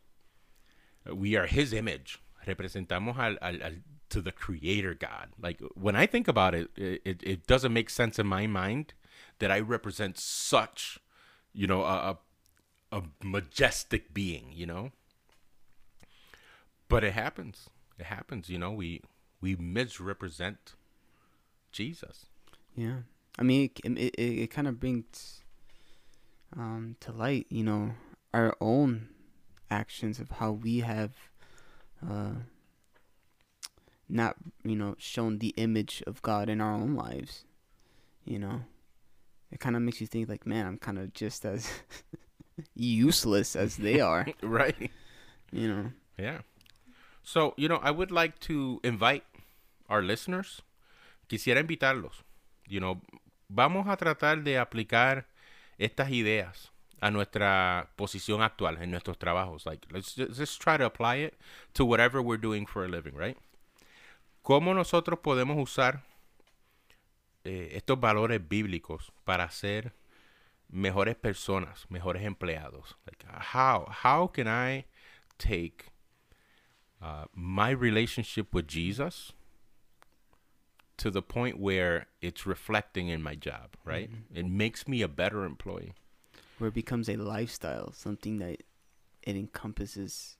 [1.12, 2.20] we are His image.
[2.46, 3.72] Representamos al, al, al
[4.10, 5.30] to the Creator God.
[5.40, 8.94] Like when I think about it, it, it, it doesn't make sense in my mind
[9.38, 10.98] that I represent such,
[11.52, 12.18] you know, a,
[12.92, 14.52] a, a majestic being.
[14.52, 14.92] You know,
[16.88, 17.68] but it happens.
[17.98, 18.48] It happens.
[18.48, 19.02] You know, we
[19.40, 20.74] we misrepresent
[21.72, 22.26] Jesus.
[22.76, 22.98] Yeah,
[23.38, 25.40] I mean, it it, it, kind of brings
[26.56, 27.92] um, to light, you know,
[28.32, 29.08] our own
[29.70, 31.12] actions of how we have
[32.06, 32.34] uh,
[34.08, 37.44] not, you know, shown the image of God in our own lives.
[38.24, 38.62] You know,
[39.50, 41.70] it kind of makes you think, like, man, I'm kind of just as
[42.74, 44.26] useless as they are.
[44.42, 44.90] right.
[45.50, 46.40] You know, Yeah.
[47.22, 49.24] So, you know, I would like to invite
[49.88, 50.62] our listeners.
[51.28, 52.22] Quisiera invitarlos.
[52.66, 53.00] You know,
[53.48, 55.26] vamos a tratar de aplicar
[55.78, 59.66] estas ideas a nuestra posición actual en nuestros trabajos.
[59.66, 61.34] Like, let's just, try to apply it
[61.74, 63.36] to whatever we're doing for a living, right?
[64.42, 66.04] ¿Cómo nosotros podemos usar
[67.44, 69.92] eh, estos valores bíblicos para ser
[70.68, 72.96] mejores personas, mejores empleados?
[73.04, 74.86] Like, how how can I
[75.38, 75.86] take
[77.00, 79.32] uh, my relationship with Jesus
[80.98, 84.10] to the point where it's reflecting in my job, right?
[84.34, 85.92] It makes me a better employee.
[86.58, 88.62] where it becomes a lifestyle, something that
[89.22, 90.36] it encompasses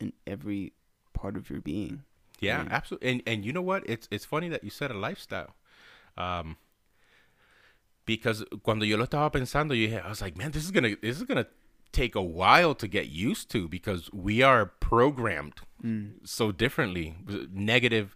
[0.00, 0.72] in every
[1.14, 2.02] part of your being.
[2.40, 2.70] Yeah, Right.
[2.72, 3.08] absolutely.
[3.10, 3.82] And and you know what?
[3.88, 5.56] It's it's funny that you said a lifestyle.
[6.16, 6.56] Um
[8.06, 11.16] because cuando yo lo estaba pensando, yo I was like, man, this is gonna this
[11.16, 11.46] is gonna
[11.92, 15.60] take a while to get used to because we are programmed
[16.24, 17.16] so differently.
[17.52, 18.14] Negative.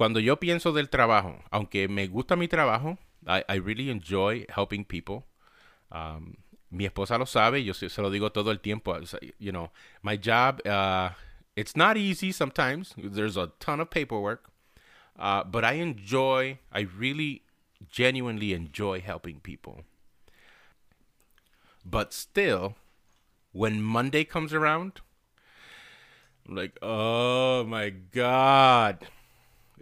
[0.00, 4.82] Cuando yo pienso del trabajo, aunque me gusta mi trabajo, I, I really enjoy helping
[4.82, 5.26] people.
[5.92, 6.36] Um,
[6.70, 8.98] mi esposa lo sabe, yo se, se lo digo todo el tiempo.
[9.38, 11.10] You know, my job, uh,
[11.54, 12.94] it's not easy sometimes.
[12.96, 14.48] There's a ton of paperwork.
[15.18, 17.42] Uh, but I enjoy, I really
[17.86, 19.82] genuinely enjoy helping people.
[21.84, 22.74] But still,
[23.52, 25.02] when Monday comes around,
[26.48, 29.06] I'm like, oh my God,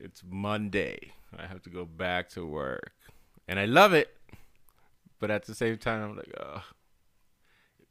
[0.02, 1.12] it's Monday.
[1.36, 2.92] I have to go back to work.
[3.46, 4.14] And I love it.
[5.20, 6.62] But at the same time, I'm like, oh,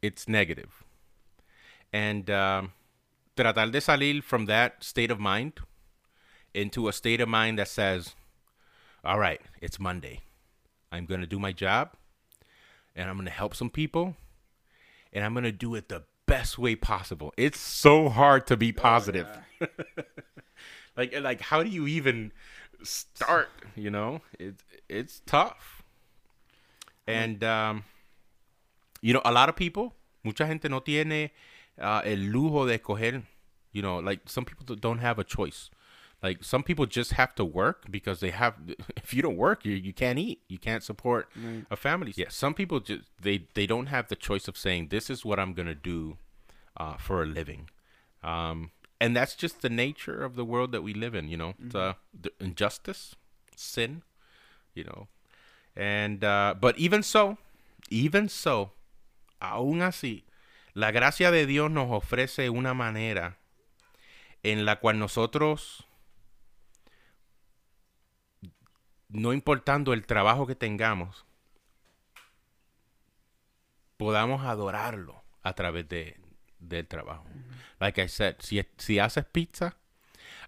[0.02, 0.84] it's negative.
[1.92, 2.72] And um,
[3.36, 5.54] tratar de salir from that state of mind
[6.54, 8.16] into a state of mind that says,
[9.04, 10.22] all right, it's Monday.
[10.92, 11.92] I'm going to do my job
[12.96, 14.16] and I'm going to help some people
[15.12, 17.34] and I'm going to do it the best way possible.
[17.38, 19.28] It's so hard to be positive.
[20.98, 22.32] like like how do you even
[22.84, 24.22] start, you know?
[24.40, 25.84] It's it's tough.
[27.08, 27.84] And um
[29.02, 31.30] you know, a lot of people, mucha gente no tiene
[31.80, 33.24] uh, el lujo de escoger,
[33.72, 35.70] you know, like some people don't have a choice.
[36.24, 38.56] Like some people just have to work because they have.
[38.98, 40.42] If you don't work, you you can't eat.
[40.48, 41.30] You can't support
[41.70, 42.12] a family.
[42.16, 45.40] Yeah, some people just they they don't have the choice of saying this is what
[45.40, 46.18] I'm gonna do
[46.76, 47.70] uh, for a living.
[48.24, 51.54] Um, and that's just the nature of the world that we live in, you know,
[51.62, 51.78] mm-hmm.
[51.78, 53.16] uh, the injustice,
[53.56, 54.02] sin,
[54.74, 55.08] you know.
[55.76, 57.38] And, uh, but even so,
[57.90, 58.72] even so,
[59.42, 60.24] aún así,
[60.74, 63.38] la gracia de Dios nos ofrece una manera
[64.44, 65.86] en la cual nosotros,
[69.10, 71.26] no importando el trabajo que tengamos,
[73.98, 76.18] podamos adorarlo a través de,
[76.66, 77.26] del trabajo.
[77.80, 79.74] Like I said, si, si haces pizza,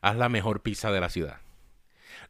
[0.04, 1.38] haz la mejor pizza de la ciudad.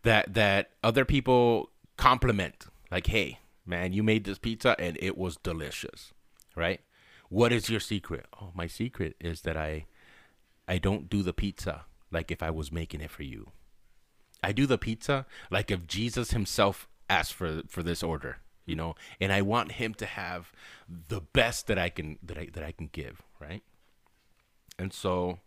[0.04, 2.66] That that other people compliment.
[2.92, 6.14] Like, hey, man, you made this pizza and it was delicious.
[6.56, 6.82] Right?
[7.30, 8.26] What is your secret?
[8.42, 9.86] Oh, my secret is that I
[10.68, 13.52] I don't do the pizza like if I was making it for you.
[14.44, 18.38] I do the pizza like if Jesus himself asked for for this order
[18.70, 20.54] you know, and I want him to have
[20.88, 23.64] the best that I can that I that I can give, right?
[24.78, 25.40] And so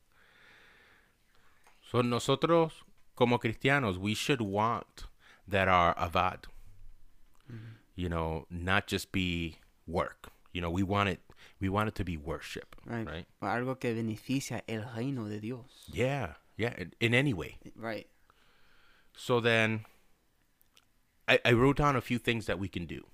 [1.90, 2.72] so nosotros
[3.16, 5.04] como cristianos, we should want
[5.46, 6.44] that our avad,
[7.50, 7.74] mm-hmm.
[7.94, 10.30] you know, not just be work.
[10.52, 11.20] You know, we want it
[11.60, 13.06] we want it to be worship, right?
[13.06, 13.26] right?
[13.42, 15.88] Algo que beneficia el reino de Dios.
[15.92, 17.58] Yeah, yeah, in, in any way.
[17.76, 18.08] Right.
[19.16, 19.84] So then
[21.28, 23.06] I, I wrote down a few things that we can do.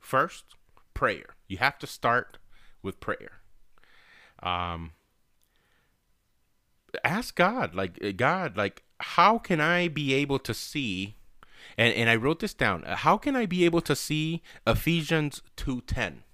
[0.00, 0.44] First,
[0.92, 1.36] prayer.
[1.48, 2.38] You have to start
[2.82, 3.40] with prayer.
[4.42, 4.92] Um,
[7.02, 11.16] ask God, like uh, God, like how can I be able to see?
[11.76, 12.84] And and I wrote this down.
[12.84, 16.24] Uh, how can I be able to see Ephesians two ten?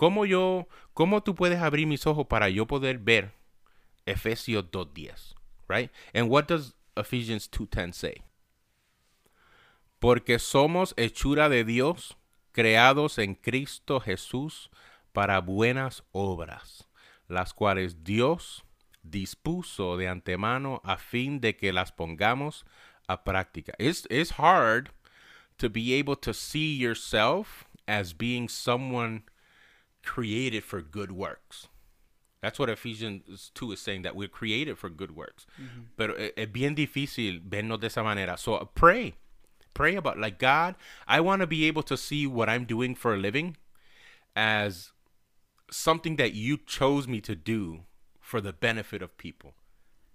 [0.00, 3.34] ¿Cómo yo, cómo tú puedes abrir mis ojos para yo poder ver
[4.06, 5.34] Efesios 2.10,
[5.68, 5.90] right?
[6.14, 8.22] And what does Ephesians 2.10 say?
[10.00, 12.16] Porque somos hechura de Dios,
[12.52, 14.70] creados en Cristo Jesús
[15.12, 16.88] para buenas obras,
[17.28, 18.64] las cuales Dios
[19.02, 22.64] dispuso de antemano a fin de que las pongamos
[23.08, 23.74] a práctica.
[23.78, 24.90] It's, it's hard
[25.58, 29.22] to be able to see yourself as being someone
[30.02, 31.68] created for good works.
[32.40, 35.44] That's what Ephesians 2 is saying, that we're created for good works.
[35.60, 35.80] Mm-hmm.
[35.96, 38.38] Pero es bien difícil vernos de esa manera.
[38.38, 39.14] So pray.
[39.74, 40.74] Pray about like God,
[41.06, 43.56] I want to be able to see what I'm doing for a living
[44.34, 44.92] as
[45.70, 47.80] something that you chose me to do
[48.20, 49.54] for the benefit of people.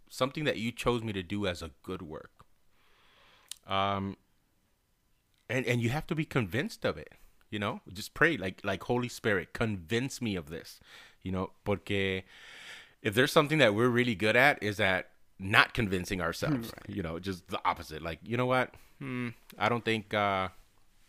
[0.09, 2.45] Something that you chose me to do as a good work.
[3.67, 4.17] Um
[5.49, 7.13] and and you have to be convinced of it,
[7.49, 7.81] you know?
[7.91, 10.79] Just pray like like Holy Spirit, convince me of this.
[11.23, 12.23] You know, porque
[13.01, 16.71] if there's something that we're really good at is that not convincing ourselves.
[16.73, 16.95] Right.
[16.95, 18.01] You know, just the opposite.
[18.01, 18.73] Like, you know what?
[18.99, 20.49] Hmm, I don't think uh,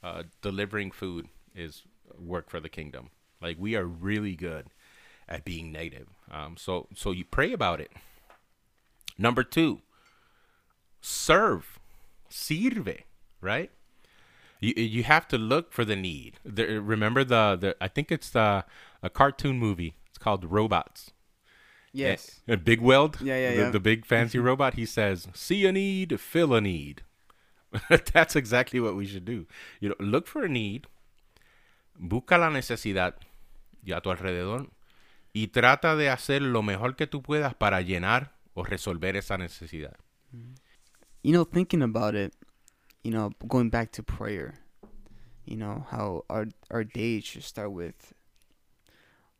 [0.02, 1.82] uh, delivering food is
[2.18, 3.10] work for the kingdom.
[3.40, 4.66] Like, we are really good
[5.28, 6.08] at being negative.
[6.30, 7.92] Um, so, so you pray about it.
[9.18, 9.80] Number two,
[11.00, 11.78] serve,
[12.30, 13.02] sirve,
[13.40, 13.70] right?
[14.60, 16.38] You you have to look for the need.
[16.44, 18.64] There, remember the the I think it's the
[19.02, 19.96] a cartoon movie.
[20.08, 21.12] It's called Robots
[21.96, 22.40] Yes.
[22.46, 23.70] And, Big Weld, yeah, yeah, the, yeah.
[23.70, 24.48] the big fancy mm-hmm.
[24.48, 27.02] robot, he says, "See a need, fill a need."
[28.12, 29.46] That's exactly what we should do.
[29.80, 30.86] You know, look for a need,
[31.98, 33.14] busca la necesidad
[33.86, 34.68] y a tu alrededor
[35.32, 39.96] y trata de hacer lo mejor que tú puedas para llenar o resolver esa necesidad.
[41.22, 42.34] You know, thinking about it,
[43.04, 44.54] you know, going back to prayer,
[45.44, 48.12] you know, how our our day should start with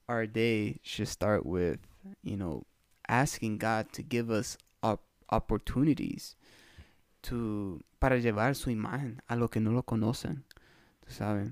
[0.08, 1.80] our day should start with
[2.22, 2.62] you know,
[3.08, 6.36] asking God to give us op opportunities
[7.22, 10.44] to para llevar su imagen a los que no lo conocen,
[11.04, 11.50] tú sabes.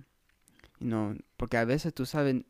[0.79, 2.45] You know, porque a veces tú sabes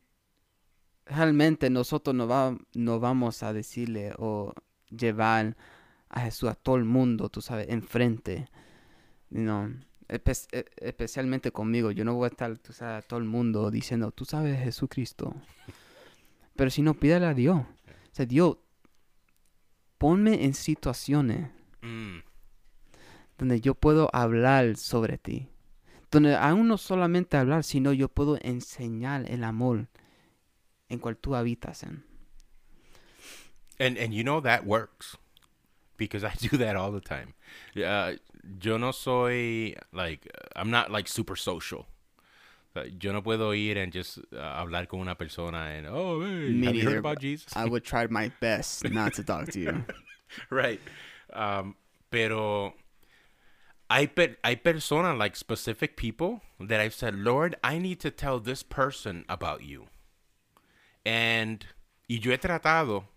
[1.07, 4.55] realmente nosotros no, va, no vamos a decirle o
[4.91, 5.57] llevar
[6.09, 8.49] a Jesús a todo el mundo, tú sabes, enfrente.
[10.09, 13.71] Espe e, especialmente conmigo, yo no voy a estar, tú sabes, a todo el mundo
[13.71, 15.35] diciendo, tú sabes Jesucristo.
[16.57, 17.61] Pero si no, pídele a Dios.
[17.61, 18.59] O sea, Dios,
[19.99, 21.51] ponme en situaciones
[21.83, 22.19] mm.
[23.39, 25.49] donde yo puedo hablar sobre ti.
[26.11, 29.89] Donde aún no solamente hablar, sino yo puedo enseñar el amor
[30.91, 32.03] en cual tú habitas en.
[33.79, 35.17] And and you know that works
[35.97, 37.35] because I do that all the time.
[37.77, 38.15] Uh,
[38.63, 41.87] yo no soy like I'm not like super social.
[43.01, 46.67] Yo no puedo ir and just uh, hablar con una persona and oh hey, Me
[46.67, 47.47] have you heard about Jesus?
[47.55, 49.85] I would try my best not to talk to you.
[50.51, 50.81] right.
[51.33, 51.77] Um,
[52.11, 52.75] pero
[53.89, 58.41] I per I persona like specific people that I've said, Lord, I need to tell
[58.41, 59.87] this person about you.
[61.05, 61.65] And
[62.07, 63.09] Y yo he tratado,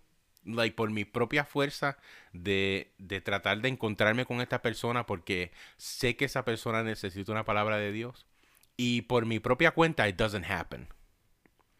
[0.45, 1.97] like, por mi propia fuerza,
[2.31, 7.43] de, de tratar de encontrarme con esta persona porque sé que esa persona necesita una
[7.43, 8.25] palabra de Dios.
[8.77, 10.88] Y por mi propia cuenta, it doesn't happen.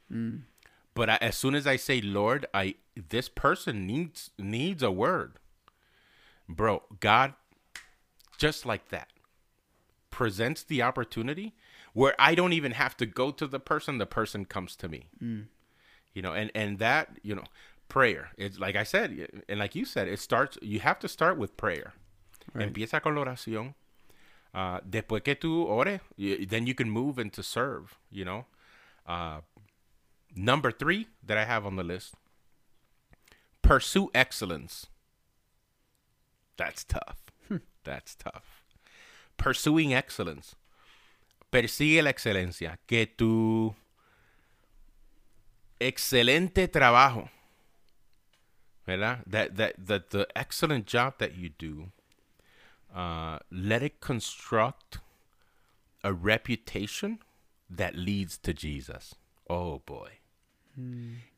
[0.10, 0.45] Mm.
[0.93, 5.34] But I, as soon as I say, Lord, I this person needs needs a word,
[6.49, 6.82] bro.
[6.99, 7.36] God,
[8.39, 9.10] just like that,
[10.10, 11.53] presents the opportunity
[11.93, 15.10] where I don't even have to go to the person; the person comes to me.
[16.18, 17.43] You know, and and that you know,
[17.89, 18.30] prayer.
[18.38, 20.57] It's like I said, and like you said, it starts.
[20.63, 21.93] You have to start with prayer.
[22.53, 22.74] Right.
[22.74, 23.76] Empieza con la oración.
[24.53, 25.99] Uh, después que tú ores,
[26.49, 27.99] then you can move into serve.
[28.09, 28.45] You know.
[29.05, 29.41] Uh,
[30.36, 32.15] number three that I have on the list
[33.68, 34.88] pursue excellence.
[36.57, 37.20] That's tough.
[37.84, 38.63] That's tough.
[39.38, 40.55] Pursuing excellence.
[41.51, 42.78] Persigue la excelencia.
[42.88, 43.76] Que tu
[45.88, 47.30] excelente trabajo,
[48.86, 49.24] ¿verdad?
[49.30, 51.92] That, that, that the excellent job that you do,
[52.96, 55.00] uh, let it construct
[56.04, 57.20] a reputation
[57.70, 59.16] that leads to Jesus.
[59.50, 60.20] Oh boy.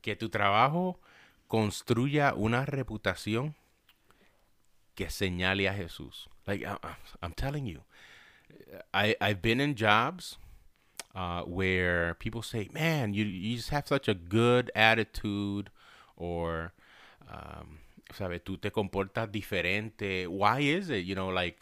[0.01, 0.99] Que tu trabajo
[1.47, 3.55] construya una reputación
[4.95, 6.27] que señale a Jesús.
[6.45, 6.77] Like I-
[7.21, 7.83] I'm telling you,
[8.93, 10.37] I I've been in jobs
[11.15, 15.69] uh, where people say, "Man, you you just have such a good attitude,"
[16.15, 16.73] or
[17.29, 17.79] um,
[18.13, 21.05] "Sabe, tú te comportas diferente." Why is it?
[21.05, 21.59] You know, like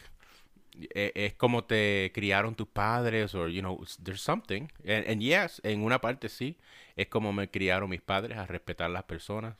[0.95, 5.83] es como te criaron tus padres or you know there's something and, and yes en
[5.83, 6.55] una parte sí
[6.95, 9.55] es como me criaron mis padres a respetar las personas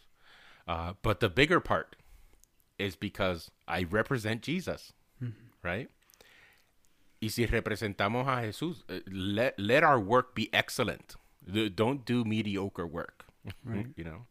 [0.67, 1.95] uh, but the bigger part
[2.77, 4.93] is because I represent Jesus
[5.63, 5.89] right
[7.21, 11.15] y si representamos a Jesús eh, let, let our work be excellent
[11.75, 13.25] don't do mediocre work
[13.65, 13.87] Right.
[13.95, 14.25] you know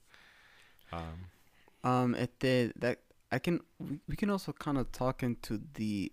[0.92, 1.26] um,
[1.84, 2.98] Um, este, that
[3.30, 6.10] I can we, we can also kind of talk into the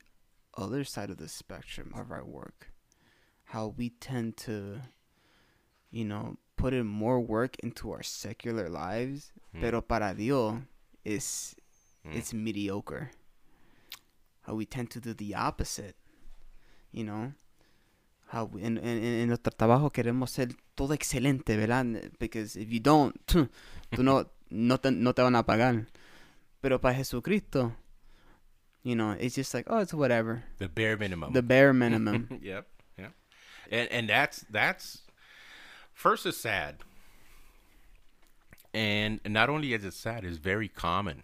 [0.55, 2.69] other side of the spectrum of our work,
[3.45, 4.81] how we tend to,
[5.91, 9.61] you know, put in more work into our secular lives, Mm.
[9.61, 10.59] pero para Dios
[11.03, 11.55] is
[12.05, 12.15] Mm.
[12.15, 13.09] it's mediocre.
[14.41, 15.95] How we tend to do the opposite,
[16.93, 17.33] you know.
[18.31, 21.85] How en, en, en nuestro trabajo queremos ser todo excelente, ¿verdad?
[22.19, 23.49] Because if you don't, tú
[24.03, 25.85] no, no, te, no te van a pagar.
[26.61, 27.75] Pero para Jesucristo,
[28.83, 30.43] you know, it's just like, oh, it's whatever.
[30.57, 32.27] the bare minimum The bare minimum.
[32.41, 32.67] yep,
[32.97, 33.13] yep.
[33.69, 35.03] And and that's that's
[35.93, 36.77] first is sad.
[38.73, 41.23] And not only is it sad, it's very common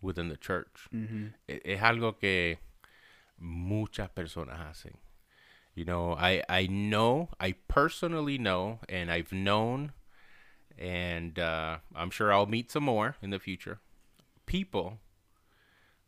[0.00, 0.88] within the church.
[0.90, 2.58] hmm E- Es algo que
[3.38, 4.94] muchas personas hacen.
[5.76, 9.92] You know, I I know, I personally know, and I've known,
[10.78, 13.78] and uh, I'm sure I'll meet some more in the future.
[14.46, 14.98] People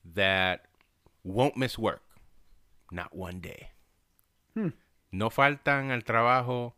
[0.05, 0.64] that
[1.23, 2.03] won't miss work,
[2.91, 3.71] not one day.
[4.55, 4.71] Hmm.
[5.12, 6.73] No faltan al trabajo.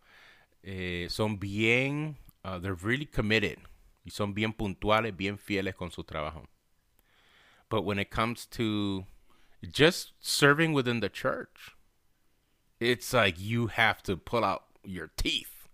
[0.64, 3.58] eh, son bien, uh, they're really committed.
[4.04, 6.46] Y son bien puntuales, bien fieles con su trabajo.
[7.68, 9.04] But when it comes to
[9.70, 11.76] just serving within the church,
[12.80, 15.68] it's like you have to pull out your teeth,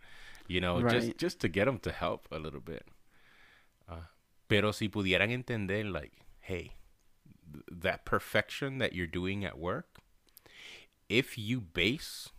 [0.48, 1.18] you know, just Right.
[1.18, 2.86] just to get them to help a little bit.
[3.88, 4.06] Uh,
[4.48, 6.72] pero si pudieran entender, like, hey,
[7.52, 9.98] th- that perfection that you're doing at work,
[11.08, 12.30] if you base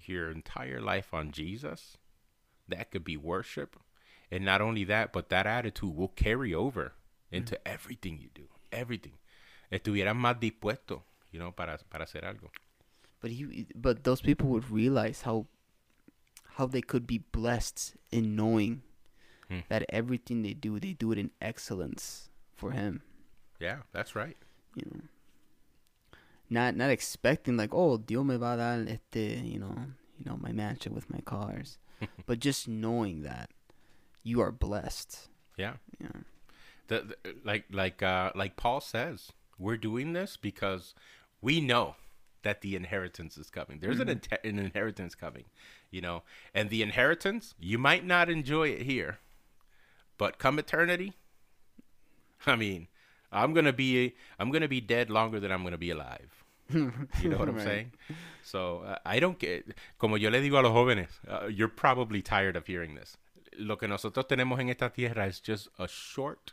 [0.00, 1.98] your entire life on Jesus,
[2.66, 3.76] that could be worship.
[4.30, 6.94] And not only that, but that attitude will carry over
[7.30, 8.48] into everything you do.
[8.72, 9.18] Everything.
[9.70, 12.50] Estuvieran más dispuestos, you know, para, para hacer algo.
[13.20, 15.46] But he, but those people would realize how,
[16.56, 18.82] how they could be blessed in knowing
[19.48, 19.60] Hmm.
[19.70, 23.00] that everything they do, they do it in excellence for Him.
[23.58, 24.36] Yeah, that's right.
[24.74, 25.00] You know,
[26.50, 29.74] not not expecting like, oh, Dios me va a dar este, you know,
[30.18, 31.78] you know, my mansion with my cars,
[32.26, 33.48] but just knowing that
[34.22, 35.28] you are blessed.
[35.56, 35.76] Yeah.
[35.98, 36.20] Yeah.
[36.88, 40.94] The, the like like uh like Paul says, we're doing this because
[41.40, 41.96] we know
[42.42, 43.78] that the inheritance is coming.
[43.80, 45.44] There's an inte- an inheritance coming,
[45.90, 46.22] you know.
[46.54, 49.18] And the inheritance, you might not enjoy it here,
[50.16, 51.14] but come eternity,
[52.46, 52.88] I mean,
[53.32, 55.90] I'm going to be I'm going to be dead longer than I'm going to be
[55.90, 56.44] alive.
[56.70, 56.92] You
[57.30, 57.64] know what I'm Right.
[57.64, 57.92] saying?
[58.42, 62.20] So uh, I don't get, como yo le digo a los jóvenes, uh, you're probably
[62.22, 63.16] tired of hearing this.
[63.58, 66.52] Lo que nosotros tenemos en esta tierra is just a short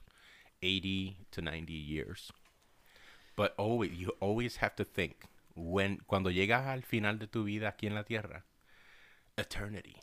[0.61, 2.31] 80 to 90 years.
[3.35, 5.25] But always, you always have to think
[5.55, 8.43] when, cuando llegas al final de tu vida aquí en la tierra,
[9.37, 9.95] eternity.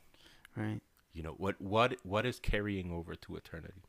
[0.56, 0.80] Right.
[1.12, 3.82] You know, what, what, what is carrying over to eternity?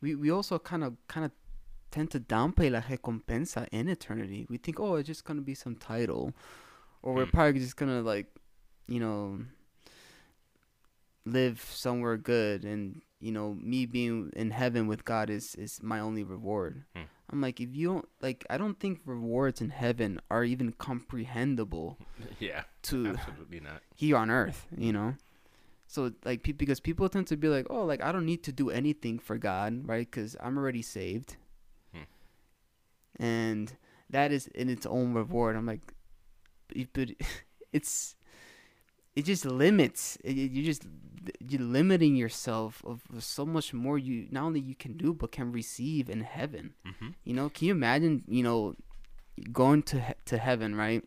[0.00, 1.32] we we also kind of kind of
[1.90, 4.46] tend to downplay la recompensa in eternity.
[4.48, 6.32] We think, oh, it's just gonna be some title,
[7.02, 7.32] or we're Mm.
[7.32, 8.26] probably just gonna like,
[8.86, 9.40] you know,
[11.24, 15.98] live somewhere good, and you know, me being in heaven with God is is my
[16.00, 16.84] only reward.
[16.96, 17.06] Mm.
[17.30, 21.98] I'm like, if you don't like, I don't think rewards in heaven are even comprehensible
[22.38, 23.82] Yeah, to absolutely not.
[23.94, 25.14] here on earth, you know?
[25.86, 28.52] So like pe- because people tend to be like, "Oh, like I don't need to
[28.52, 30.10] do anything for God, right?
[30.10, 31.36] Cuz I'm already saved."
[31.94, 32.04] Hmm.
[33.18, 33.76] And
[34.10, 35.56] that is in its own reward.
[35.56, 35.92] I'm like
[36.92, 37.10] but
[37.72, 38.16] it's
[39.18, 40.84] it just limits it, you just
[41.50, 45.52] you're limiting yourself of so much more you not only you can do but can
[45.52, 46.72] receive in heaven.
[46.84, 48.74] hmm You know, can you imagine, you know,
[49.52, 51.04] going to he- to heaven, right?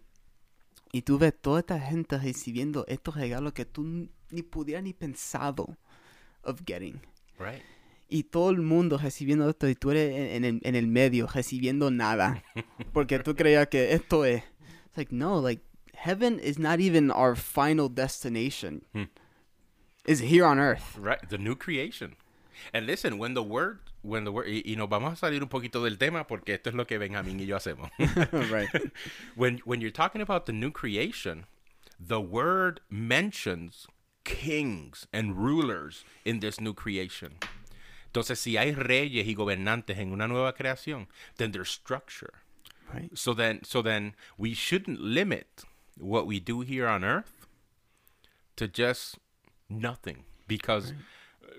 [0.94, 5.78] Y tú ves toda esta gente recibiendo estos regalos que tú ni pudieras ni pensado
[6.44, 7.00] of getting.
[7.40, 7.62] Right.
[8.10, 11.90] Y todo el mundo recibiendo esto y tú eres en, en en el medio recibiendo
[11.92, 12.44] nada.
[12.94, 14.44] Porque tú creías que esto es.
[14.88, 15.64] It's like, no, like,
[16.02, 18.82] heaven is not even our final destination.
[18.92, 19.04] Hmm.
[20.04, 20.98] It's here on earth.
[21.00, 22.16] Right, the new creation.
[22.74, 25.48] And listen, when the word, when the word, y, y nos vamos a salir un
[25.48, 27.92] poquito del tema porque esto es lo que Benjamín y yo hacemos.
[28.52, 28.70] right.
[29.36, 31.46] when when you're talking about the new creation,
[32.00, 33.86] the word mentions
[34.24, 37.38] kings and rulers in this new creation.
[38.12, 42.42] Entonces, si hay reyes y gobernantes en una nueva creación, then there's structure.
[42.92, 43.16] Right.
[43.18, 45.64] So then, so then we shouldn't limit
[46.02, 47.48] what we do here on earth
[48.56, 49.18] to just
[49.70, 50.94] nothing because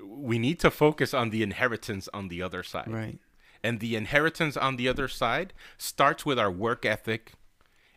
[0.05, 2.89] we need to focus on the inheritance on the other side.
[2.93, 3.19] Right.
[3.65, 7.33] And the inheritance on the other side starts with our work ethic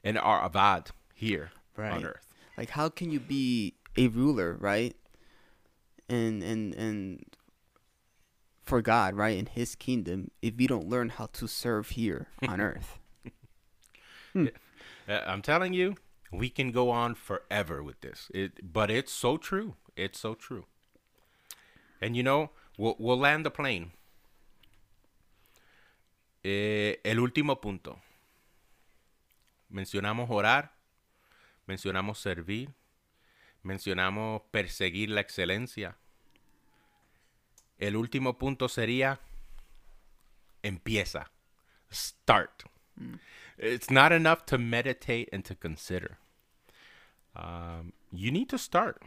[0.03, 1.91] and our avad here Right.
[1.91, 2.25] on earth.
[2.57, 4.95] like how can you be a ruler right
[6.07, 7.25] and and and
[8.63, 12.61] for god right in his kingdom if you don't learn how to serve here on
[12.69, 12.99] earth
[14.35, 15.95] Uh, I'm telling you,
[16.31, 18.29] we can go on forever with this.
[18.33, 19.75] It, but it's so true.
[19.95, 20.65] It's so true.
[22.01, 23.91] And you know, we'll, we'll land the plane.
[26.43, 27.99] Eh, el último punto.
[29.71, 30.73] Mencionamos orar,
[31.67, 32.69] mencionamos servir,
[33.63, 35.97] mencionamos perseguir la excelencia.
[37.79, 39.19] El último punto sería
[40.61, 41.31] empieza.
[41.91, 42.63] Start.
[43.57, 46.17] It's not enough to meditate and to consider.
[47.35, 49.01] Um, you need to start.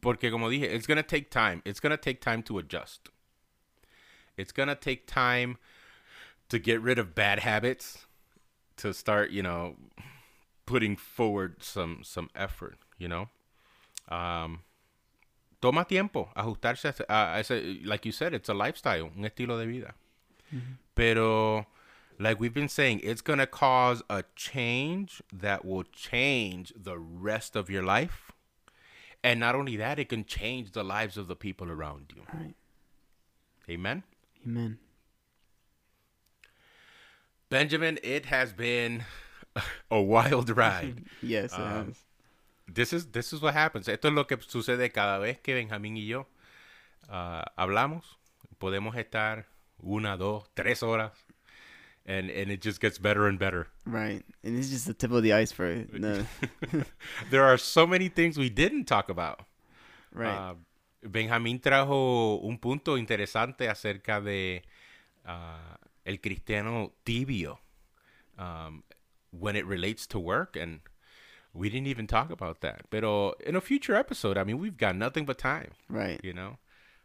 [0.00, 1.62] Porque como dije, it's going to take time.
[1.64, 3.08] It's going to take time to adjust.
[4.36, 5.58] It's going to take time
[6.48, 8.06] to get rid of bad habits,
[8.76, 9.76] to start, you know,
[10.66, 13.28] putting forward some some effort, you know.
[14.08, 14.60] Um,
[15.60, 19.66] toma tiempo ajustarse a, a ese, like you said, it's a lifestyle, un estilo de
[19.66, 19.94] vida.
[20.94, 21.66] Pero,
[22.20, 27.56] like we've been saying, it's going to cause a change that will change the rest
[27.56, 28.30] of your life.
[29.24, 32.22] And not only that, it can change the lives of the people around you.
[32.32, 32.54] right
[33.68, 34.02] Amen.
[34.46, 34.78] amen
[37.48, 39.04] Benjamin, it has been
[39.90, 41.04] a wild ride.
[41.22, 42.04] yes it Um, has.
[42.72, 43.88] this is this is what happens.
[43.88, 46.26] Esto es lo que sucede cada vez que Benjamín y yo
[47.08, 48.04] ah, hablamos.
[48.58, 49.46] Podemos estar
[49.82, 51.12] una, dos, tres horas,
[52.06, 53.68] and and it just gets better and better.
[53.84, 56.24] right and it's just the tip of the iceberg no,
[57.30, 59.40] There are so many things we didn't talk about.
[60.12, 60.54] right Ah,
[61.02, 64.62] Benjamín trajo un punto interesante acerca de
[65.24, 67.58] ah, el cristiano tibio
[68.38, 68.82] um,
[69.30, 70.80] when it relates to work, and
[71.54, 72.88] we didn't even talk about that.
[72.90, 76.58] Pero in a future episode, I mean, we've got nothing but time, right you know.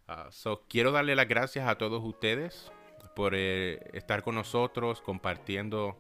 [0.09, 2.69] Ah, so quiero darle las gracias a todos ustedes
[3.15, 5.97] por eh, estar con nosotros compartiendo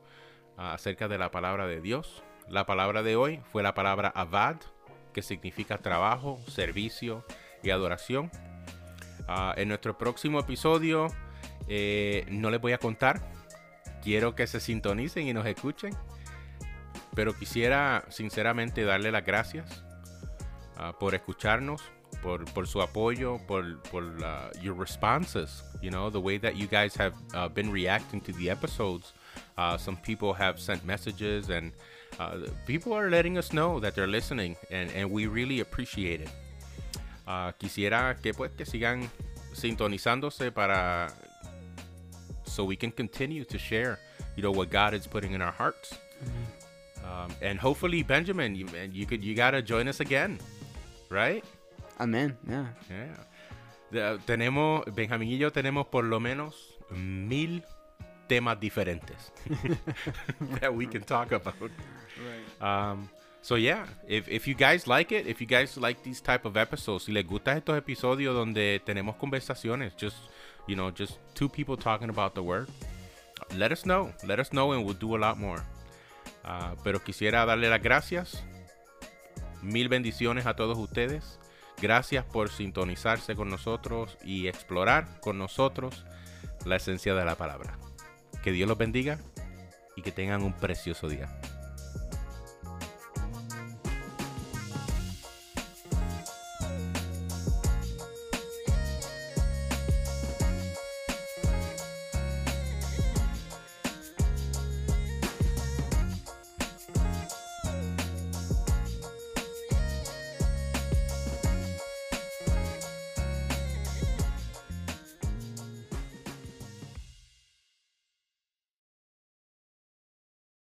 [0.57, 2.23] ah, acerca de la palabra de Dios.
[2.47, 4.57] La palabra de hoy fue la palabra avad,
[5.13, 7.25] que significa trabajo, servicio
[7.63, 8.29] y adoración.
[9.27, 11.07] Ah, en nuestro próximo episodio
[11.67, 13.21] eh, no les voy a contar.
[14.03, 15.95] Quiero que se sintonicen y nos escuchen.
[17.15, 19.85] Pero quisiera sinceramente darle las gracias
[20.75, 21.81] ah, por escucharnos,
[22.25, 25.61] por, por su apoyo, por, por uh, your responses.
[25.79, 29.13] You know, the way that you guys have uh, been reacting to the episodes.
[29.59, 31.71] Uh, some people have sent messages and
[32.19, 36.29] uh, people are letting us know that they're listening and, and we really appreciate it.
[37.27, 39.09] Ah, quisiera que pues que sigan
[39.53, 41.11] sintonizándose para
[42.43, 43.97] so we can continue to share
[44.35, 45.97] you know what God is putting in our hearts.
[47.03, 50.39] Um, and hopefully Benjamin you man, you could you got to join us again.
[51.09, 51.43] Right?
[51.99, 54.17] Amen yeah Yeah.
[54.25, 57.63] Tenemos, Benjamín y yo tenemos por lo menos mil
[58.27, 59.31] temas diferentes
[60.59, 61.71] that we can talk about.
[62.59, 63.09] Um,
[63.41, 66.57] so yeah, if, if you guys like it, if you guys like these type of
[66.57, 70.17] episodes, si les gustan estos episodios donde tenemos conversaciones, just
[70.67, 72.67] you know, just two people talking about the word,
[73.55, 75.63] let us know, let us know, and we'll do a lot more.
[76.43, 78.43] Ah, pero quisiera darle las gracias,
[79.61, 81.39] mil bendiciones a todos ustedes.
[81.81, 86.05] Gracias por sintonizarse con nosotros y explorar con nosotros
[86.65, 87.77] la esencia de la palabra.
[88.43, 89.19] Que Dios los bendiga
[89.95, 91.39] y que tengan un precioso día.